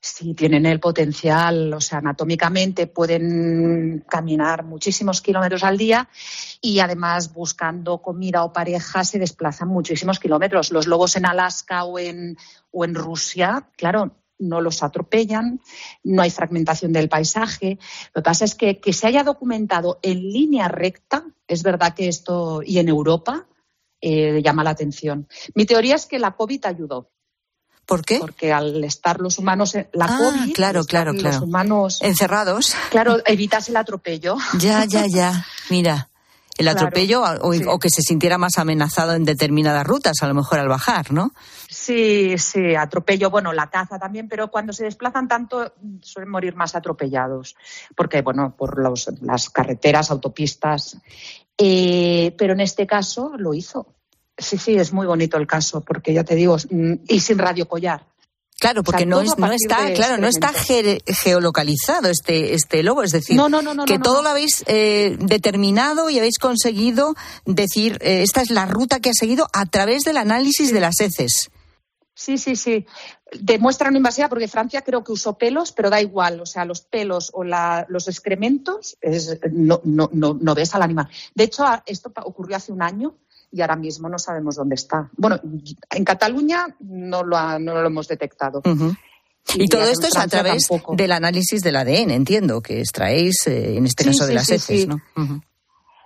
[0.00, 6.08] Sí, tienen el potencial, o sea, anatómicamente pueden caminar muchísimos kilómetros al día
[6.60, 10.70] y además buscando comida o pareja se desplazan muchísimos kilómetros.
[10.70, 12.36] Los lobos en Alaska o en,
[12.70, 15.60] o en Rusia, claro, no los atropellan,
[16.04, 17.78] no hay fragmentación del paisaje.
[18.14, 22.06] Lo que pasa es que que se haya documentado en línea recta, es verdad que
[22.06, 23.48] esto, y en Europa,
[24.00, 25.26] eh, llama la atención.
[25.54, 27.10] Mi teoría es que la COVID ayudó.
[27.88, 28.18] ¿Por qué?
[28.18, 31.36] Porque al estar los humanos, la ah, COVID, claro, claro, claro.
[31.36, 32.74] los humanos encerrados.
[32.90, 34.36] Claro, evitas el atropello.
[34.58, 35.46] Ya, ya, ya.
[35.70, 36.10] Mira,
[36.58, 40.68] el atropello o, que se sintiera más amenazado en determinadas rutas, a lo mejor al
[40.68, 41.32] bajar, ¿no?
[41.70, 45.72] Sí, sí, atropello, bueno, la caza también, pero cuando se desplazan tanto
[46.02, 47.56] suelen morir más atropellados,
[47.96, 48.76] porque, bueno, por
[49.22, 50.98] las carreteras, autopistas.
[51.56, 53.94] Eh, pero en este caso lo hizo.
[54.38, 57.66] Sí, sí, es muy bonito el caso, porque ya te digo, mm, y sin radio
[57.66, 58.06] collar.
[58.60, 63.40] Claro, porque no, no está, claro, no está geolocalizado este, este lobo, es decir,
[63.86, 67.14] que todo lo habéis eh, determinado y habéis conseguido
[67.44, 71.00] decir, eh, esta es la ruta que ha seguido a través del análisis de las
[71.00, 71.50] heces.
[72.14, 72.84] Sí, sí, sí.
[73.38, 76.40] Demuestra una invasiva porque Francia creo que usó pelos, pero da igual.
[76.40, 78.98] O sea, los pelos o los excrementos
[79.52, 81.08] no, no, no, no ves al animal.
[81.36, 83.14] De hecho, esto ocurrió hace un año
[83.50, 85.10] y ahora mismo no sabemos dónde está.
[85.16, 85.40] Bueno,
[85.90, 88.62] en Cataluña no lo, no lo hemos detectado.
[89.54, 93.86] Y, todo esto es a través del análisis del ADN, entiendo, que extraéis, eh, en
[93.86, 95.00] este caso, de las heces, ¿no?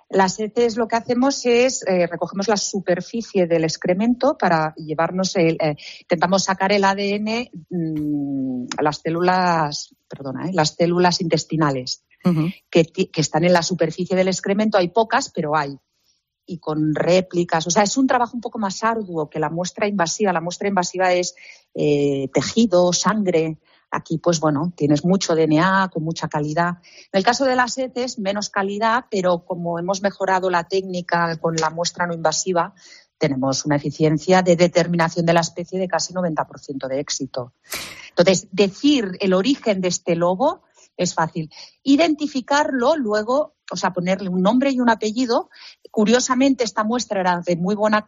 [0.08, 5.56] Las heces lo que hacemos es eh, recogemos la superficie del excremento para llevarnos el,
[5.58, 12.04] eh, intentamos sacar el ADN mm, a las células, perdona, las células intestinales
[12.70, 14.78] que, que, están en la superficie del excremento.
[14.78, 15.76] Hay pocas, pero hay
[16.46, 17.66] y con réplicas.
[17.66, 20.32] O sea, es un trabajo un poco más arduo que la muestra invasiva.
[20.32, 21.34] La muestra invasiva es
[21.74, 23.58] eh, tejido, sangre.
[23.90, 26.78] Aquí, pues bueno, tienes mucho DNA con mucha calidad.
[27.12, 31.56] En el caso de las heces, menos calidad, pero como hemos mejorado la técnica con
[31.56, 32.74] la muestra no invasiva,
[33.18, 37.52] tenemos una eficiencia de determinación de la especie de casi 90% de éxito.
[38.08, 40.62] Entonces, decir el origen de este lobo
[40.96, 41.50] es fácil.
[41.82, 45.50] Identificarlo luego, o sea, ponerle un nombre y un apellido.
[45.90, 48.06] Curiosamente, esta muestra era de muy buena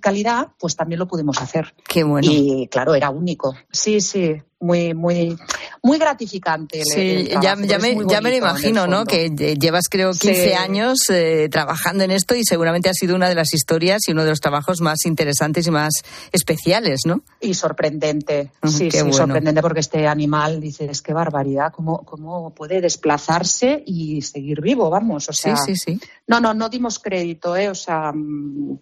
[0.00, 1.74] calidad, pues también lo pudimos hacer.
[1.86, 2.26] Qué bueno.
[2.30, 3.54] Y claro, era único.
[3.70, 5.36] Sí, sí, muy, muy,
[5.82, 6.82] muy gratificante.
[6.82, 9.04] Sí, el ya, ya me, ya me lo imagino, ¿no?
[9.04, 10.52] Que eh, llevas creo 15 Sí.
[10.54, 14.24] años eh, trabajando en esto y seguramente ha sido una de las historias y uno
[14.24, 15.92] de los trabajos más interesantes y más
[16.32, 17.20] especiales, ¿no?
[17.40, 19.12] Y sorprendente, sí, sí, bueno.
[19.12, 25.28] sorprendente porque este animal, dices, qué barbaridad, cómo, cómo puede desplazarse y seguir vivo, vamos,
[25.28, 25.56] o Sí, sea.
[25.56, 26.00] sí, sí.
[26.26, 27.68] No, no, no dimos crédito, ¿eh?
[27.68, 28.78] O sea, mm,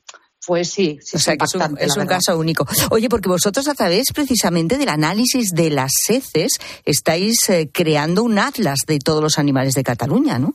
[0.46, 2.66] pues sí, sí, O sea, es que es un, es caso único.
[2.90, 8.38] Oye, porque vosotros a través precisamente del análisis de las heces estáis eh, creando un
[8.38, 10.54] atlas de todos los animales de Cataluña, ¿no?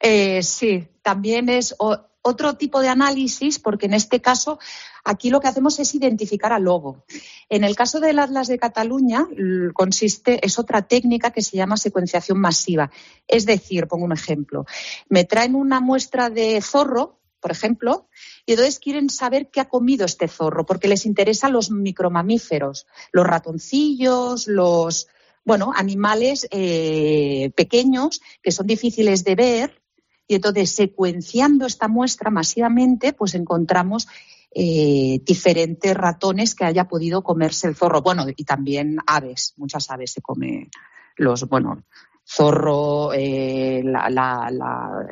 [0.00, 4.58] Eh, sí, también es o- otro tipo de análisis, porque en este caso
[5.04, 7.04] aquí lo que hacemos es identificar al lobo.
[7.50, 9.26] En el caso del Atlas de Cataluña
[9.74, 12.90] consiste, es otra técnica que se llama secuenciación masiva.
[13.28, 14.64] Es decir, pongo un ejemplo,
[15.10, 18.08] me traen una muestra de zorro, por ejemplo,
[18.46, 23.26] y entonces quieren saber qué ha comido este zorro, porque les interesan los micromamíferos, los
[23.26, 25.08] ratoncillos, los
[25.44, 29.82] bueno, animales eh, pequeños que son difíciles de ver
[30.26, 34.08] y entonces secuenciando esta muestra masivamente, pues encontramos
[34.54, 38.00] eh, diferentes ratones que haya podido comerse el zorro.
[38.00, 40.70] Bueno, y también aves, muchas aves se come
[41.18, 41.84] los, bueno,
[42.26, 45.06] zorro, eh, la, la, la-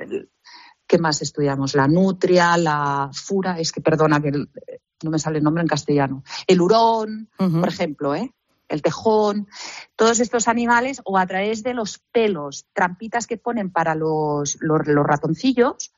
[0.93, 1.75] ¿qué más estudiamos?
[1.75, 4.51] La nutria, la fura, es que perdona que el-
[5.03, 6.23] no me sale el nombre en castellano.
[6.47, 8.31] El hurón, por ejemplo, ¿eh?
[8.69, 9.49] el tejón,
[9.97, 14.87] todos estos animales, o a través de los pelos, trampitas que ponen para los, los,
[14.87, 15.93] los ratoncillos,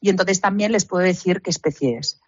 [0.00, 2.20] y entonces también les puedo decir qué especie es.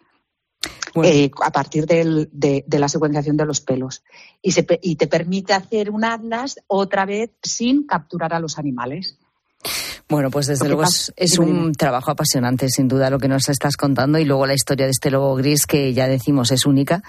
[1.03, 4.03] Eh, a partir del- de, de la secuenciación de los pelos.
[4.41, 9.17] Y, se y te permite hacer un atlas otra vez sin capturar a los animales.
[10.13, 14.19] Bueno, pues desde luego es, un trabajo apasionante, sin duda, lo que nos estás contando
[14.19, 17.01] y luego la historia de este lobo gris que ya decimos es única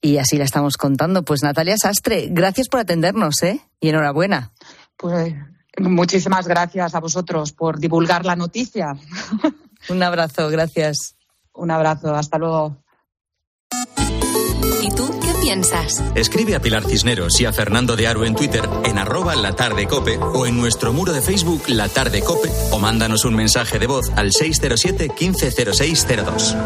[0.00, 1.24] y así la estamos contando.
[1.24, 3.60] Pues Natalia Sastre, gracias por atendernos, ¿eh?
[3.80, 4.52] Y enhorabuena.
[4.96, 5.34] Pues
[5.76, 8.94] muchísimas gracias a vosotros por divulgar la noticia.
[9.88, 11.16] Un abrazo, gracias.
[11.54, 12.76] Un abrazo, hasta luego.
[14.80, 16.02] ¿Y tú piensas?
[16.14, 19.86] Escribe a Pilar Cisneros y a Fernando de Aro en Twitter en arroba la tarde
[19.86, 23.86] cope o en nuestro muro de Facebook La Tarde Cope o mándanos un mensaje de
[23.86, 26.56] voz al 607 150602.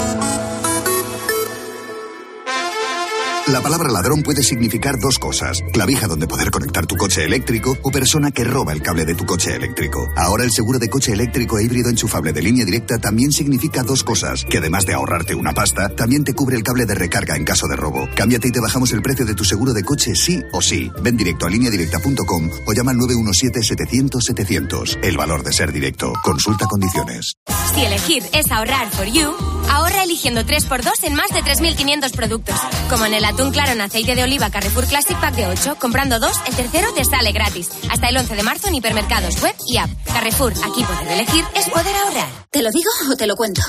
[3.48, 5.62] La palabra ladrón puede significar dos cosas.
[5.72, 9.24] Clavija donde poder conectar tu coche eléctrico o persona que roba el cable de tu
[9.24, 10.08] coche eléctrico.
[10.16, 14.02] Ahora el seguro de coche eléctrico e híbrido enchufable de línea directa también significa dos
[14.02, 14.44] cosas.
[14.50, 17.68] Que además de ahorrarte una pasta, también te cubre el cable de recarga en caso
[17.68, 18.08] de robo.
[18.16, 20.90] Cámbiate y te bajamos el precio de tu seguro de coche sí o sí.
[21.00, 25.04] Ven directo a lineadirecta.com o llama al 917-700-700.
[25.04, 26.12] El valor de ser directo.
[26.24, 27.34] Consulta condiciones.
[27.76, 29.36] Si elegir es ahorrar for you,
[29.70, 32.56] ahorra eligiendo 3x2 en más de 3.500 productos.
[32.88, 36.18] Como en el atún claro en aceite de oliva Carrefour Classic Pack de 8, comprando
[36.18, 37.68] dos, el tercero te sale gratis.
[37.90, 39.90] Hasta el 11 de marzo en hipermercados web y app.
[40.06, 42.28] Carrefour, aquí poder elegir es poder ahorrar.
[42.50, 43.60] ¿Te lo digo o te lo cuento?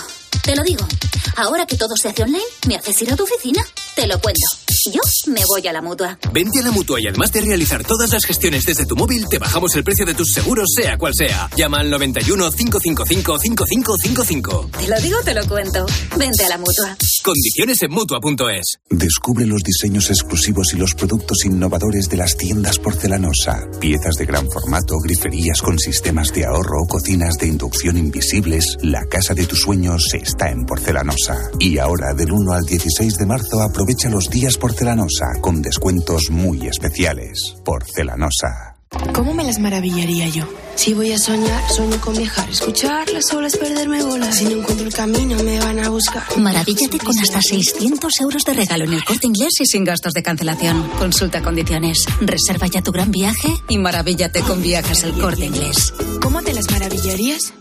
[0.41, 0.88] Te lo digo.
[1.36, 3.61] Ahora que todo se hace online, ¿me haces ir a tu oficina?
[3.93, 4.66] Te lo cuento.
[4.86, 5.01] Yo
[5.32, 6.19] me voy a la mutua.
[6.32, 9.39] Vente a la mutua y además de realizar todas las gestiones desde tu móvil, te
[9.39, 11.49] bajamos el precio de tus seguros, sea cual sea.
[11.55, 14.69] Llama al 91 555 5555.
[14.80, 15.86] Te lo digo, te lo cuento.
[16.17, 16.95] Vente a la mutua.
[17.23, 18.80] Condiciones en mutua.es.
[18.89, 23.67] Descubre los diseños exclusivos y los productos innovadores de las tiendas porcelanosa.
[23.80, 28.78] Piezas de gran formato, griferías con sistemas de ahorro, cocinas de inducción invisibles.
[28.82, 31.49] La casa de tus sueños está en porcelanosa.
[31.59, 36.68] Y ahora, del 1 al 16 de marzo, aprovecha los días porcelanosa con descuentos muy
[36.68, 37.55] especiales.
[37.63, 38.76] Porcelanosa.
[39.13, 40.43] ¿Cómo me las maravillaría yo?
[40.76, 44.34] Si voy a soñar, sueño con viajar, escuchar las olas, perderme volar.
[44.34, 46.24] Si no encuentro el camino, me van a buscar.
[46.38, 50.24] Maravíllate con hasta 600 euros de regalo en el corte inglés y sin gastos de
[50.24, 50.89] cancelación.
[50.99, 52.05] Consulta condiciones.
[52.20, 55.93] Reserva ya tu gran viaje y maravíllate con viajes el corte inglés.
[56.22, 57.53] ¿Cómo te las maravillarías?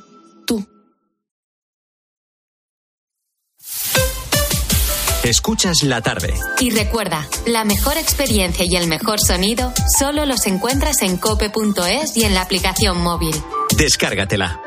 [5.26, 6.34] Escuchas la tarde.
[6.60, 12.22] Y recuerda, la mejor experiencia y el mejor sonido solo los encuentras en cope.es y
[12.22, 13.34] en la aplicación móvil.
[13.76, 14.60] Descárgatela.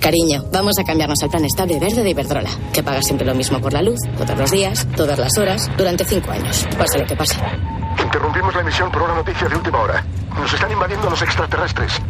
[0.00, 3.60] Cariño, vamos a cambiarnos al plan estable verde de Iberdrola, que paga siempre lo mismo
[3.60, 7.14] por la luz, todos los días, todas las horas, durante cinco años, pase lo que
[7.14, 7.36] pase.
[8.02, 10.02] Interrumpimos la emisión por una noticia de última hora.
[10.34, 11.92] Nos están invadiendo los extraterrestres.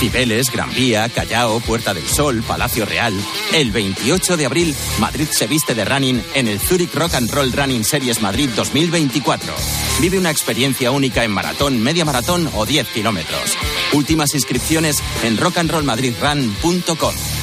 [0.00, 3.12] Cibeles, Gran Vía, Callao, Puerta del Sol, Palacio Real.
[3.52, 7.52] El 28 de abril, Madrid se viste de running en el Zurich Rock and Roll
[7.52, 9.52] Running Series Madrid 2024.
[10.00, 13.58] Vive una experiencia única en maratón, media maratón o 10 kilómetros.
[13.92, 17.39] Últimas inscripciones en rockandrollmadridrun.com.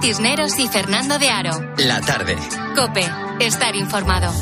[0.00, 1.74] Cisneros y Fernando de Aro.
[1.78, 2.36] La tarde.
[2.74, 3.06] Cope,
[3.40, 4.32] estar informado.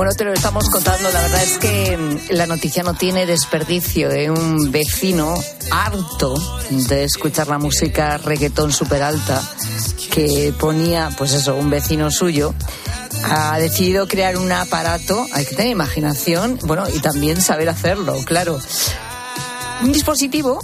[0.00, 1.10] Bueno, te lo estamos contando.
[1.10, 4.08] La verdad es que mm, la noticia no tiene desperdicio.
[4.08, 5.34] de Un vecino
[5.70, 6.34] harto
[6.70, 9.42] de escuchar la música reggaetón súper alta
[10.10, 12.54] que ponía, pues eso, un vecino suyo,
[13.24, 15.26] ha decidido crear un aparato.
[15.34, 18.58] Hay que tener imaginación, bueno, y también saber hacerlo, claro.
[19.82, 20.60] Un dispositivo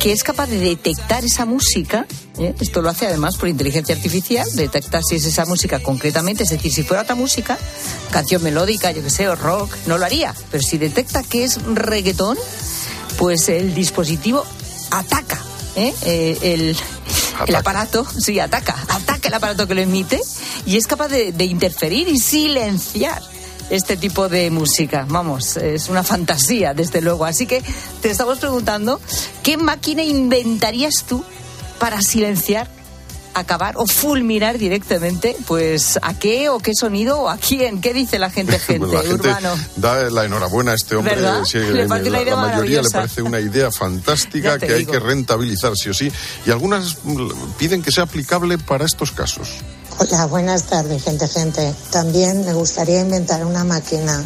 [0.00, 2.08] que es capaz de detectar esa música.
[2.38, 2.54] ¿Eh?
[2.60, 6.42] Esto lo hace además por inteligencia artificial, detectar si es esa música concretamente.
[6.42, 7.58] Es decir, si fuera otra música,
[8.10, 10.34] canción melódica, yo que sé, o rock, no lo haría.
[10.50, 12.38] Pero si detecta que es reggaetón,
[13.18, 14.44] pues el dispositivo
[14.90, 15.40] ataca.
[15.76, 15.94] ¿eh?
[16.02, 16.76] Eh, el,
[17.46, 20.20] el aparato, sí, ataca, ataca el aparato que lo emite
[20.66, 23.22] y es capaz de, de interferir y silenciar
[23.70, 25.06] este tipo de música.
[25.08, 27.24] Vamos, es una fantasía, desde luego.
[27.24, 27.62] Así que
[28.02, 29.00] te estamos preguntando,
[29.42, 31.24] ¿qué máquina inventarías tú
[31.84, 32.66] para silenciar,
[33.34, 35.36] acabar o fulminar directamente?
[35.46, 37.82] Pues a qué o qué sonido o a quién?
[37.82, 38.86] ¿Qué dice la gente, gente?
[38.86, 39.54] Pues la gente urbano.
[39.76, 41.16] da la enhorabuena a este hombre.
[41.16, 41.44] ¿Verdad?
[41.44, 45.94] Sí, Le la, mayoría le parece una idea fantástica que hay que rentabilizar sí o
[45.94, 46.10] sí.
[46.46, 46.96] Y algunas
[47.58, 49.50] piden que sea aplicable para estos casos.
[49.98, 51.74] Hola, buenas tardes, gente, gente.
[51.90, 54.24] También me gustaría inventar una máquina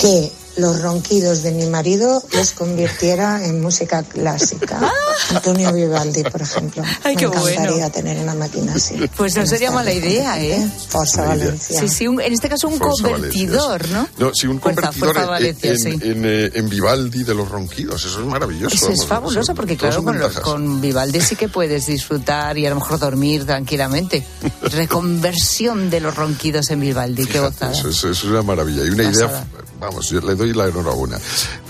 [0.00, 4.80] que los ronquidos de mi marido los convirtiera en música clásica.
[5.30, 6.82] Antonio Vivaldi, por ejemplo.
[7.04, 7.90] Ay, qué me encantaría bueno.
[7.90, 9.08] tener una máquina así.
[9.16, 10.68] Pues no sería mala idea, ¿eh?
[10.88, 11.80] Forza Valencia.
[11.80, 14.08] Sí, sí, un- en este caso un Forza convertidor, ¿no?
[14.18, 15.88] No, sí, un convertidor Fuerza en- Valencia, en, sí.
[16.02, 18.04] en, eh, en Vivaldi de los ronquidos.
[18.04, 18.74] Eso es maravilloso.
[18.74, 20.42] Eso es fabuloso porque, claro, con, lo- ventajas.
[20.42, 24.24] con Vivaldi sí que puedes disfrutar y a lo mejor dormir tranquilamente.
[24.62, 27.72] Reconversión de los ronquidos en Vivaldi, qué gozada.
[27.72, 28.84] Eso es, eso es una maravilla.
[28.84, 29.28] Y una Pasada.
[29.30, 29.46] idea,
[29.80, 31.18] vamos, yo le doy la enhorabuena.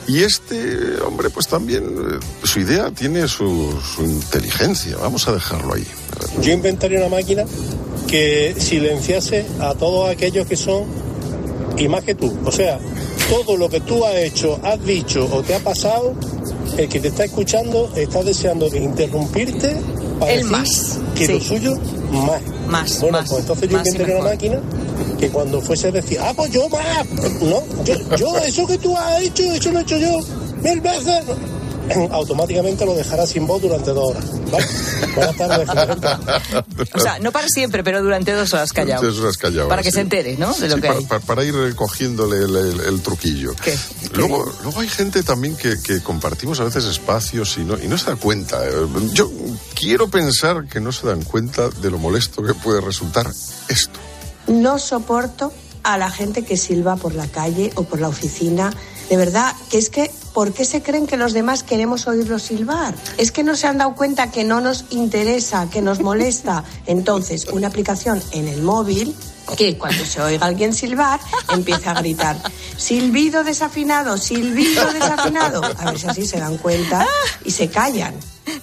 [0.06, 4.96] Y este hombre, pues también, eh, su idea tiene su, su inteligencia.
[4.96, 5.86] Vamos a dejarlo ahí.
[6.42, 7.44] Yo inventaría una máquina
[8.08, 10.84] que silenciase a todos aquellos que son
[11.78, 12.36] y más que tú.
[12.44, 12.78] O sea,
[13.28, 16.14] todo lo que tú has hecho, has dicho o te ha pasado,
[16.76, 19.76] el que te está escuchando está deseando interrumpirte
[20.18, 21.32] para El decir más, que sí.
[21.32, 21.78] lo suyo
[22.10, 22.42] más.
[22.68, 24.60] Más, bueno, más, pues entonces yo inventaría una máquina
[25.20, 27.06] que cuando fuese a decir, ah, pues yo más,
[27.42, 30.18] no, yo, yo eso que tú has hecho, eso lo he hecho yo
[30.62, 31.22] mil veces,
[32.12, 34.24] automáticamente lo dejará sin voz durante dos horas.
[34.50, 34.66] ¿vale?
[35.14, 36.08] Buenas tardes, gente.
[36.94, 39.02] O sea, no para siempre, pero durante dos horas callado.
[39.06, 39.96] Dos horas callado, Para que sí.
[39.96, 40.52] se entere, ¿no?
[40.54, 41.04] De lo Sí, que para, hay.
[41.04, 43.52] para- para ir eh, cogiéndole el, el- el truquillo.
[44.14, 47.98] Luego, luego hay gente también que, que compartimos a veces espacios y no, y no
[47.98, 48.58] se da cuenta.
[49.12, 49.30] Yo
[49.78, 53.30] quiero pensar que no se dan cuenta de lo molesto que puede resultar
[53.68, 53.98] esto.
[54.46, 58.72] No soporto a la gente que silba por la calle o por la oficina.
[59.08, 62.94] De verdad, que es que, ¿por qué se creen que los demás queremos oírlo silbar?
[63.16, 66.64] Es que no se han dado cuenta que no nos interesa, que nos molesta.
[66.86, 69.16] Entonces, una aplicación en el móvil
[69.56, 71.20] que cuando se oiga alguien silbar
[71.52, 72.36] empieza a gritar
[72.76, 75.62] silbido desafinado, silbido desafinado.
[75.64, 77.06] A ver si así se dan cuenta
[77.44, 78.14] y se callan.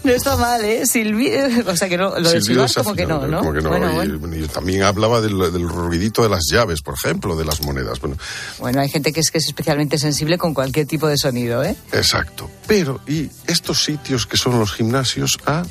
[0.03, 0.85] No está mal, ¿eh?
[0.85, 3.39] Silbido, o sea que no, lo de silbar como que no, ¿no?
[3.39, 3.69] Como que no.
[3.69, 4.35] Bueno, y, bueno.
[4.35, 7.99] y también hablaba del, del ruidito de las llaves, por ejemplo, de las monedas.
[7.99, 8.17] Bueno,
[8.59, 11.75] Bueno, hay gente que es que es especialmente sensible con cualquier tipo de sonido, ¿eh?
[11.93, 12.49] exacto.
[12.67, 15.37] Pero, ¿y estos sitios que son los gimnasios?
[15.45, 15.63] Ah,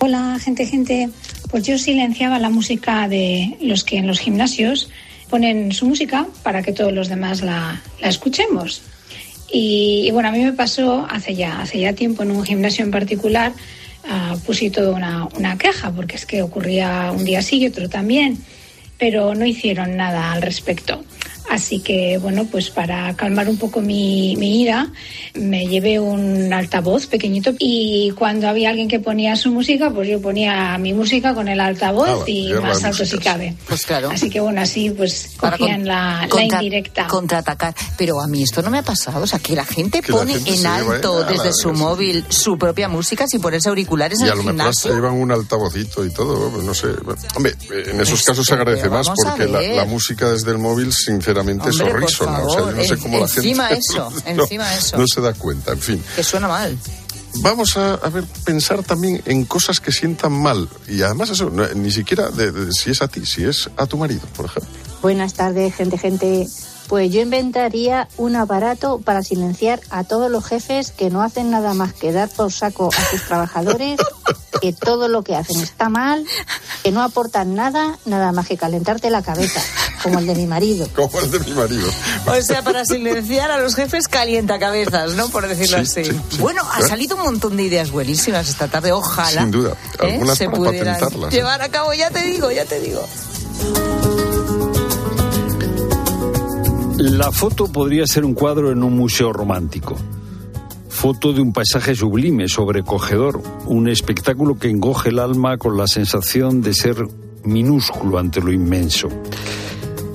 [0.00, 1.08] Hola, gente, gente.
[1.50, 4.90] Pues yo silenciaba la música de los que en los gimnasios
[5.30, 8.82] ponen su música para que todos los demás la, la escuchemos.
[9.50, 12.90] Y, bueno, a mí me pasó hace ya, hace ya tiempo en un gimnasio en
[12.90, 13.52] particular,
[14.08, 17.88] ah, puse toda una, una queja, porque es que ocurría un día sí y otro
[17.88, 18.38] también,
[18.98, 21.02] pero no hicieron nada al respecto.
[21.50, 24.90] Así que, bueno, pues para calmar un poco mi, mi ira,
[25.34, 30.20] me llevé un altavoz pequeñito y cuando había alguien que ponía su música, pues yo
[30.20, 33.54] ponía mi música con el altavoz Ah, y guerra más alto si cabe.
[33.66, 34.10] Pues claro.
[34.10, 37.06] Así que, bueno, así pues cogían con- la, la contra- indirecta.
[37.06, 37.74] Contraatacar.
[37.96, 39.22] Pero a mí esto no me ha pasado.
[39.22, 41.24] O sea, que la gente Que la pone gente en alto ¿eh?
[41.24, 44.38] A la- desde su móvil su propia música sin ponerse auriculares Y en a el
[44.38, 44.94] lo mejor hasta gimnasio.
[44.94, 46.88] llevan un altavocito y todo, pues no sé.
[47.34, 50.58] Hombre, en esos Este, casos se agradece más a porque la, la música desde el
[50.58, 52.38] móvil, sinceramente, Hombre, por horrísona.
[52.40, 53.40] O sea, yo no sé cómo la gente.
[53.48, 54.98] encima eso, no, encima eso.
[54.98, 56.04] No se da cuenta, en fin.
[56.16, 56.78] Que suena mal.
[57.40, 60.68] Vamos a, a ver, pensar también en cosas que sientan mal.
[60.88, 63.86] Y además, eso, no- ni siquiera de, de si es a ti, si es a
[63.86, 64.70] tu marido, por ejemplo.
[65.02, 66.48] Buenas tardes, gente, gente.
[66.88, 71.74] Pues yo inventaría un aparato para silenciar a todos los jefes que no hacen nada
[71.74, 74.00] más que dar por saco a sus trabajadores,
[74.62, 76.24] que todo lo que hacen está mal,
[76.82, 79.60] que no aportan nada, nada más que calentarte la cabeza,
[80.02, 80.88] como el de mi marido.
[80.96, 81.88] Como el de mi marido.
[82.26, 85.28] O sea, para silenciar a los jefes calientacabezas, ¿no?
[85.28, 86.10] Por decirlo Sí, así.
[86.10, 86.38] sí, sí.
[86.38, 88.92] Bueno, ha salido un montón de ideas buenísimas esta tarde.
[88.92, 89.72] Ojalá Sin duda.
[90.00, 90.12] ¿eh?
[90.12, 91.36] Algunas se para pudieran patentarlas, ¿eh?
[91.36, 91.92] llevar a cabo.
[91.92, 93.06] Ya te digo, ya te digo.
[96.98, 99.96] La foto podría ser un cuadro en un museo romántico.
[100.88, 106.60] Foto de un paisaje sublime, sobrecogedor, un espectáculo que engoge el alma con la sensación
[106.60, 107.06] de ser
[107.44, 109.08] minúsculo ante lo inmenso.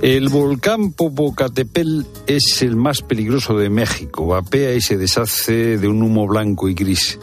[0.02, 4.28] El volcán Popocatépetl es el más peligroso de México.
[4.28, 7.18] Vapea y se deshace de un humo blanco y gris.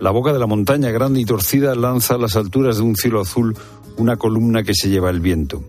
[0.00, 3.20] La boca de la montaña grande y torcida lanza a las alturas de un cielo
[3.20, 3.54] azul
[3.98, 5.62] una columna que se lleva el viento.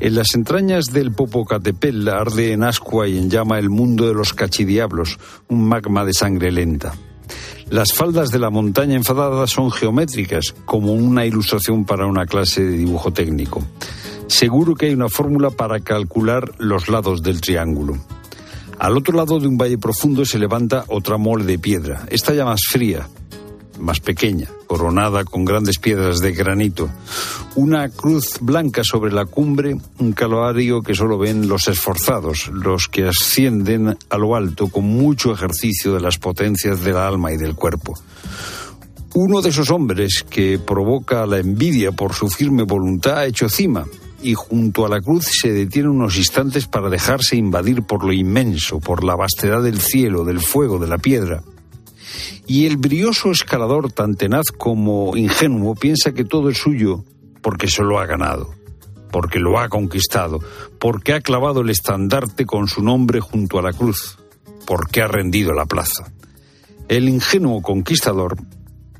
[0.00, 4.32] En las entrañas del Popocatépetl arde en ascua y en llama el mundo de los
[4.32, 5.18] cachidiablos,
[5.48, 6.94] un magma de sangre lenta.
[7.68, 12.76] Las faldas de la montaña enfadada son geométricas, como una ilustración para una clase de
[12.76, 13.62] dibujo técnico.
[14.28, 17.98] Seguro que hay una fórmula para calcular los lados del triángulo.
[18.78, 22.44] Al otro lado de un valle profundo se levanta otra mole de piedra, esta ya
[22.44, 23.08] más fría,
[23.78, 26.88] más pequeña, coronada con grandes piedras de granito.
[27.54, 33.08] Una cruz blanca sobre la cumbre, un calvario que solo ven los esforzados, los que
[33.08, 37.94] ascienden a lo alto con mucho ejercicio de las potencias del alma y del cuerpo.
[39.14, 43.86] Uno de esos hombres que provoca la envidia por su firme voluntad ha hecho cima
[44.22, 48.80] y junto a la cruz se detiene unos instantes para dejarse invadir por lo inmenso,
[48.80, 51.42] por la vastedad del cielo, del fuego, de la piedra.
[52.48, 57.04] Y el brioso escalador, tan tenaz como ingenuo, piensa que todo es suyo
[57.42, 58.54] porque se lo ha ganado,
[59.12, 60.40] porque lo ha conquistado,
[60.78, 64.18] porque ha clavado el estandarte con su nombre junto a la cruz,
[64.66, 66.10] porque ha rendido la plaza.
[66.88, 68.38] El ingenuo conquistador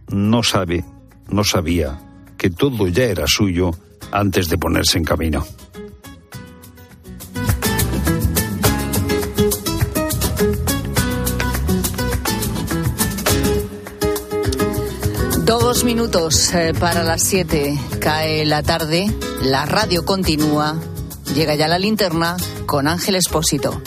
[0.08, 0.84] no sabe,
[1.30, 1.98] no sabía
[2.36, 3.70] que todo ya era suyo
[4.12, 5.46] antes de ponerse en camino.
[15.68, 17.78] Dos minutos eh, para las siete.
[18.00, 19.04] Cae la tarde,
[19.42, 20.80] la radio continúa.
[21.34, 23.78] Llega ya la linterna con Ángel Espósito.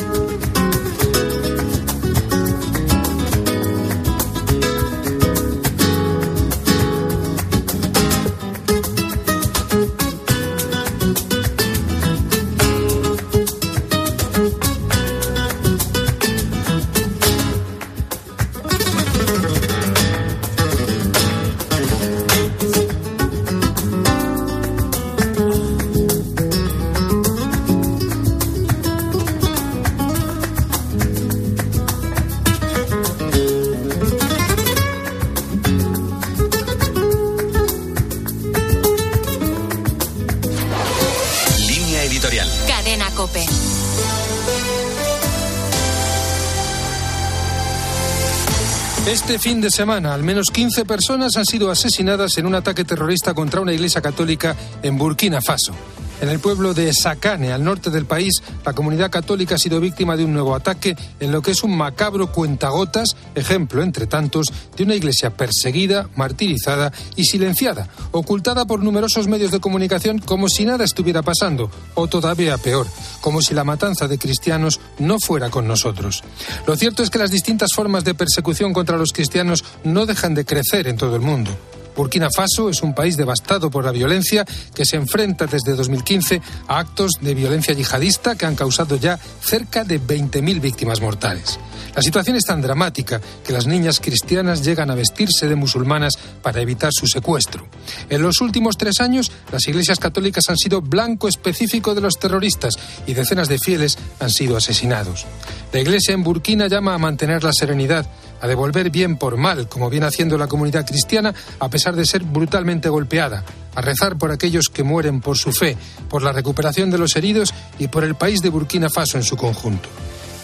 [49.12, 53.34] Este fin de semana, al menos 15 personas han sido asesinadas en un ataque terrorista
[53.34, 55.74] contra una iglesia católica en Burkina Faso.
[56.22, 60.16] En el pueblo de Sakane, al norte del país, la comunidad católica ha sido víctima
[60.16, 64.84] de un nuevo ataque en lo que es un macabro cuentagotas, ejemplo, entre tantos, de
[64.84, 70.84] una iglesia perseguida, martirizada y silenciada, ocultada por numerosos medios de comunicación como si nada
[70.84, 72.86] estuviera pasando, o todavía peor,
[73.20, 76.24] como si la matanza de cristianos no fuera con nosotros.
[76.68, 80.46] Lo cierto es que las distintas formas de persecución contra los cristianos no dejan de
[80.46, 81.50] crecer en todo el mundo.
[81.96, 86.80] Burkina Faso es un país devastado por la violencia que se enfrenta desde 2015 a
[86.80, 91.60] actos de violencia yihadista que han causado ya cerca de 20.000 víctimas mortales.
[91.96, 96.62] La situación es tan dramática que las niñas cristianas llegan a vestirse de musulmanas para
[96.62, 97.68] evitar su secuestro.
[98.10, 102.76] En los últimos tres años, las iglesias católicas han sido blanco específico de los terroristas
[103.06, 105.26] y decenas de fieles han sido asesinados.
[105.74, 108.06] La iglesia en Burkina llama a mantener la serenidad
[108.42, 112.24] a devolver bien por mal, como viene haciendo la comunidad cristiana, a pesar de ser
[112.24, 113.44] brutalmente golpeada,
[113.76, 115.78] a rezar por aquellos que mueren por su fe,
[116.10, 119.38] por la recuperación de los heridos y por el país de Burkina Faso en su
[119.38, 119.88] conjunto.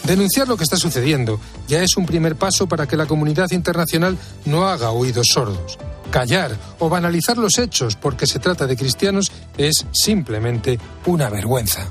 [0.04, 4.16] Denunciar lo que está sucediendo ya es un primer paso para que la comunidad internacional
[4.46, 5.78] no haga oídos sordos.
[6.10, 11.90] Callar o banalizar los hechos porque se trata de cristianos es simplemente una vergüenza.